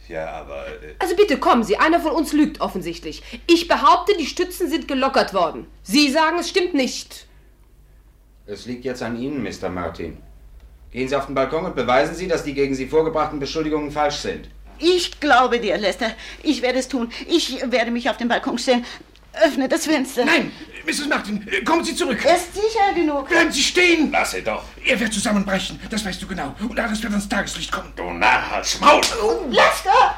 Ja, 0.09 0.27
aber. 0.31 0.67
Äh, 0.67 0.95
Also 0.99 1.15
bitte 1.15 1.37
kommen 1.37 1.63
Sie, 1.63 1.77
einer 1.77 1.99
von 1.99 2.11
uns 2.11 2.33
lügt 2.33 2.59
offensichtlich. 2.59 3.23
Ich 3.47 3.67
behaupte, 3.67 4.13
die 4.17 4.25
Stützen 4.25 4.69
sind 4.69 4.87
gelockert 4.87 5.33
worden. 5.33 5.67
Sie 5.83 6.09
sagen, 6.09 6.39
es 6.39 6.49
stimmt 6.49 6.73
nicht. 6.73 7.27
Es 8.47 8.65
liegt 8.65 8.83
jetzt 8.83 9.03
an 9.03 9.15
Ihnen, 9.21 9.43
Mr. 9.43 9.69
Martin. 9.69 10.17
Gehen 10.91 11.07
Sie 11.07 11.15
auf 11.15 11.27
den 11.27 11.35
Balkon 11.35 11.65
und 11.65 11.75
beweisen 11.75 12.15
Sie, 12.15 12.27
dass 12.27 12.43
die 12.43 12.55
gegen 12.55 12.73
Sie 12.73 12.87
vorgebrachten 12.87 13.39
Beschuldigungen 13.39 13.91
falsch 13.91 14.17
sind. 14.17 14.49
Ich 14.79 15.19
glaube 15.19 15.59
dir, 15.59 15.77
Lester. 15.77 16.11
Ich 16.41 16.61
werde 16.61 16.79
es 16.79 16.87
tun. 16.87 17.11
Ich 17.27 17.61
werde 17.69 17.91
mich 17.91 18.09
auf 18.09 18.17
den 18.17 18.29
Balkon 18.29 18.57
stellen. 18.57 18.85
Öffne 19.33 19.69
das 19.69 19.85
Fenster. 19.85 20.25
Nein, 20.25 20.51
Mrs. 20.85 21.07
Martin, 21.07 21.45
kommen 21.63 21.83
Sie 21.83 21.95
zurück. 21.95 22.19
Er 22.23 22.35
ist 22.35 22.53
sicher 22.53 22.93
genug. 22.95 23.29
Bleiben 23.29 23.51
Sie 23.51 23.61
stehen. 23.61 24.11
lass 24.11 24.31
sie 24.31 24.41
doch. 24.41 24.63
Er 24.83 24.99
wird 24.99 25.13
zusammenbrechen, 25.13 25.79
das 25.89 26.03
weißt 26.03 26.21
du 26.21 26.27
genau. 26.27 26.55
Und 26.59 26.79
alles 26.79 27.01
wird 27.01 27.11
ans 27.13 27.29
Tageslicht 27.29 27.71
kommen. 27.71 27.93
Du 27.95 28.09
Narr, 28.11 28.49
halt's 28.49 28.79
Maul! 28.79 29.01
Lester! 29.49 30.15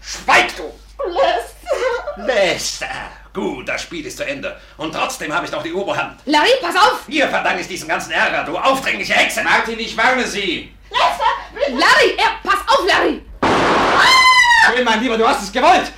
Schweig 0.00 0.56
du! 0.56 0.64
Lester! 1.08 2.26
Lester! 2.26 2.86
Gut, 3.32 3.68
das 3.68 3.82
Spiel 3.82 4.04
ist 4.06 4.16
zu 4.16 4.26
Ende. 4.26 4.58
Und 4.76 4.92
trotzdem 4.92 5.32
habe 5.32 5.46
ich 5.46 5.52
noch 5.52 5.62
die 5.62 5.72
Oberhand. 5.72 6.18
Larry, 6.24 6.50
pass 6.60 6.74
auf! 6.74 7.04
Dir 7.06 7.28
verdanke 7.28 7.60
ich 7.60 7.68
diesen 7.68 7.86
ganzen 7.86 8.10
Ärger, 8.10 8.44
du 8.44 8.58
aufdringliche 8.58 9.14
Hexe! 9.14 9.44
Martin, 9.44 9.78
ich 9.78 9.96
warne 9.96 10.26
Sie! 10.26 10.72
Lester! 10.90 11.78
Larry, 11.78 12.16
er, 12.16 12.40
pass 12.42 12.60
auf, 12.66 12.84
Larry! 12.86 13.22
Schön, 14.74 14.84
mein 14.84 15.00
Lieber, 15.00 15.16
du 15.16 15.28
hast 15.28 15.42
es 15.44 15.52
gewollt! 15.52 15.92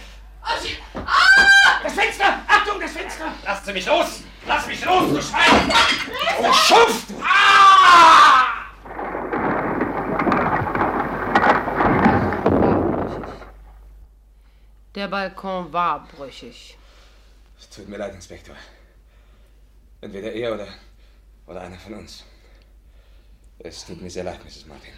Das 1.82 1.94
Fenster! 1.94 2.40
Achtung, 2.46 2.80
das 2.80 2.92
Fenster! 2.92 3.32
Lass 3.44 3.64
sie 3.64 3.72
mich 3.72 3.86
los! 3.86 4.22
Lass 4.46 4.66
mich 4.66 4.84
los, 4.84 5.12
du 5.12 5.22
Schwein! 5.22 5.72
Oh, 6.38 6.52
Schumpf! 6.52 7.06
Ah! 7.22 8.30
Der 14.94 15.08
Balkon 15.08 15.72
war 15.72 16.06
brüchig. 16.08 16.76
Es 17.58 17.68
tut 17.70 17.88
mir 17.88 17.96
leid, 17.96 18.14
Inspektor. 18.14 18.56
Entweder 20.00 20.32
er 20.32 20.54
oder, 20.54 20.68
oder 21.46 21.60
einer 21.60 21.78
von 21.78 21.94
uns. 21.94 22.24
Es 23.58 23.86
tut 23.86 24.00
mir 24.00 24.10
sehr 24.10 24.24
leid, 24.24 24.44
Mrs. 24.44 24.66
Martin. 24.66 24.92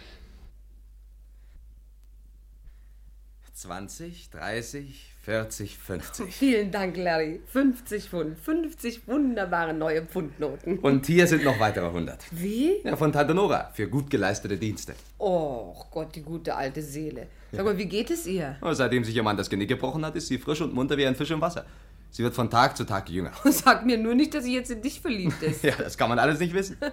20, 3.63 4.29
30, 4.29 5.13
40, 5.21 5.77
50. 5.77 6.35
Vielen 6.35 6.69
Dank, 6.69 6.97
Larry. 6.97 7.39
50 7.45 8.09
Pfund. 8.09 8.37
50 8.37 9.07
wunderbare 9.07 9.73
neue 9.73 10.05
Pfundnoten. 10.05 10.79
Und 10.79 11.05
hier 11.05 11.27
sind 11.27 11.45
noch 11.45 11.57
weitere 11.61 11.85
100. 11.85 12.25
Wie? 12.31 12.81
Ja, 12.83 12.97
von 12.97 13.13
Tante 13.13 13.33
Nora 13.33 13.71
für 13.73 13.87
gut 13.87 14.09
geleistete 14.09 14.57
Dienste. 14.57 14.95
Oh 15.17 15.73
Gott, 15.91 16.13
die 16.13 16.23
gute 16.23 16.53
alte 16.53 16.81
Seele. 16.81 17.27
Sag 17.53 17.63
mal, 17.63 17.77
wie 17.77 17.85
geht 17.85 18.11
es 18.11 18.27
ihr? 18.27 18.57
Seitdem 18.71 19.05
sich 19.05 19.15
ihr 19.15 19.23
Mann 19.23 19.37
das 19.37 19.49
Genick 19.49 19.69
gebrochen 19.69 20.05
hat, 20.05 20.17
ist 20.17 20.27
sie 20.27 20.37
frisch 20.37 20.59
und 20.59 20.73
munter 20.73 20.97
wie 20.97 21.05
ein 21.05 21.15
Fisch 21.15 21.31
im 21.31 21.39
Wasser. 21.39 21.65
Sie 22.11 22.21
wird 22.21 22.33
von 22.33 22.49
Tag 22.49 22.75
zu 22.75 22.83
Tag 22.83 23.09
jünger. 23.09 23.31
Sag 23.45 23.85
mir 23.85 23.97
nur 23.97 24.15
nicht, 24.15 24.33
dass 24.33 24.43
sie 24.43 24.53
jetzt 24.53 24.71
in 24.71 24.81
dich 24.81 24.99
verliebt 24.99 25.41
ist. 25.41 25.63
Ja, 25.63 25.75
das 25.77 25.97
kann 25.97 26.09
man 26.09 26.19
alles 26.19 26.39
nicht 26.39 26.53
wissen. 26.53 26.75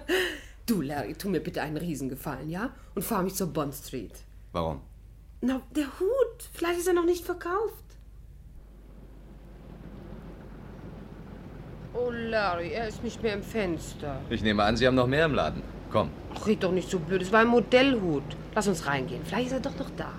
Du, 0.67 0.79
Larry, 0.79 1.15
tu 1.15 1.27
mir 1.27 1.41
bitte 1.41 1.61
einen 1.63 1.75
Riesengefallen, 1.75 2.47
ja? 2.49 2.69
Und 2.93 3.01
fahr 3.01 3.23
mich 3.23 3.33
zur 3.33 3.47
Bond 3.47 3.73
Street. 3.73 4.13
Warum? 4.53 4.79
Na, 5.41 5.61
der 5.75 5.87
Hut. 5.99 6.49
Vielleicht 6.53 6.79
ist 6.79 6.87
er 6.87 6.93
noch 6.93 7.05
nicht 7.05 7.25
verkauft. 7.25 7.85
Oh, 11.93 12.09
Larry, 12.11 12.71
er 12.71 12.87
ist 12.87 13.03
nicht 13.03 13.21
mehr 13.21 13.33
im 13.33 13.43
Fenster. 13.43 14.21
Ich 14.29 14.43
nehme 14.43 14.63
an, 14.63 14.77
Sie 14.77 14.87
haben 14.87 14.95
noch 14.95 15.07
mehr 15.07 15.25
im 15.25 15.33
Laden. 15.33 15.63
Komm. 15.91 16.09
Ach, 16.33 16.47
red 16.47 16.63
doch 16.63 16.71
nicht 16.71 16.89
so 16.89 16.99
blöd. 16.99 17.21
Es 17.21 17.31
war 17.31 17.41
ein 17.41 17.47
Modellhut. 17.47 18.23
Lass 18.55 18.67
uns 18.67 18.85
reingehen. 18.85 19.25
Vielleicht 19.25 19.47
ist 19.47 19.53
er 19.53 19.59
doch 19.59 19.77
noch 19.77 19.89
da. 19.97 20.13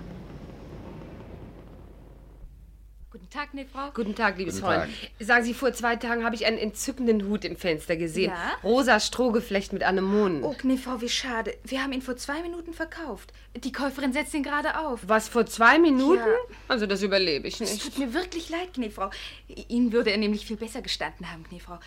Guten 3.09 3.22
Tag, 3.33 3.53
ne 3.55 3.65
Frau. 3.65 3.89
Guten 3.95 4.13
Tag, 4.13 4.37
liebes 4.37 4.61
Guten 4.61 4.67
Freund. 4.67 4.93
Sagen 5.19 5.43
Sie, 5.43 5.55
vor 5.55 5.73
zwei 5.73 5.95
Tagen 5.95 6.23
habe 6.23 6.35
ich 6.35 6.45
einen 6.45 6.59
entzückenden 6.59 7.27
Hut 7.27 7.43
im 7.45 7.55
Fenster 7.55 7.95
gesehen. 7.95 8.31
Ja? 8.31 8.51
Rosa 8.63 8.99
Strohgeflecht 8.99 9.73
mit 9.73 9.81
Anemonen. 9.81 10.43
Oh, 10.43 10.55
ne 10.61 10.77
Frau, 10.77 11.01
wie 11.01 11.09
schade. 11.09 11.57
Wir 11.63 11.81
haben 11.81 11.91
ihn 11.93 12.03
vor 12.03 12.15
zwei 12.15 12.43
Minuten 12.43 12.73
verkauft. 12.73 13.33
Die 13.55 13.71
Käuferin 13.71 14.13
setzt 14.13 14.35
ihn 14.35 14.43
gerade 14.43 14.77
auf. 14.77 14.99
Was, 15.07 15.29
vor 15.29 15.47
zwei 15.47 15.79
Minuten? 15.79 16.19
Ja. 16.19 16.35
Also, 16.67 16.85
das 16.85 17.01
überlebe 17.01 17.47
ich 17.47 17.59
Es 17.59 17.71
nicht. 17.71 17.83
tut 17.83 17.97
mir 17.97 18.13
wirklich 18.13 18.49
leid, 18.49 18.75
Gnefrau. 18.75 19.09
Ihnen 19.47 19.91
würde 19.91 20.11
er 20.11 20.17
nämlich 20.17 20.45
viel 20.45 20.57
besser 20.57 20.83
gestanden 20.83 21.31
haben, 21.31 21.43
Gnefrau. 21.49 21.79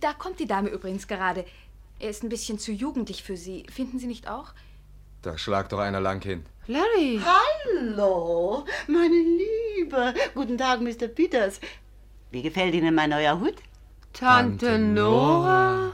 Da 0.00 0.12
kommt 0.14 0.40
die 0.40 0.46
Dame 0.46 0.68
übrigens 0.68 1.06
gerade. 1.06 1.44
Er 2.00 2.10
ist 2.10 2.24
ein 2.24 2.28
bisschen 2.28 2.58
zu 2.58 2.72
jugendlich 2.72 3.22
für 3.22 3.36
Sie. 3.36 3.66
Finden 3.72 4.00
Sie 4.00 4.08
nicht 4.08 4.28
auch? 4.28 4.52
Da 5.22 5.38
schlagt 5.38 5.70
doch 5.70 5.78
einer 5.78 6.00
lang 6.00 6.20
hin. 6.22 6.44
Larry! 6.66 7.20
Hallo, 7.24 8.64
meine 8.88 9.14
Liebe. 9.14 9.61
Guten 10.34 10.58
Tag, 10.58 10.80
Mr. 10.80 11.08
Peters. 11.08 11.60
Wie 12.30 12.42
gefällt 12.42 12.74
Ihnen 12.74 12.94
mein 12.94 13.10
neuer 13.10 13.38
Hut? 13.40 13.56
Tante 14.12 14.78
Nora? 14.78 15.92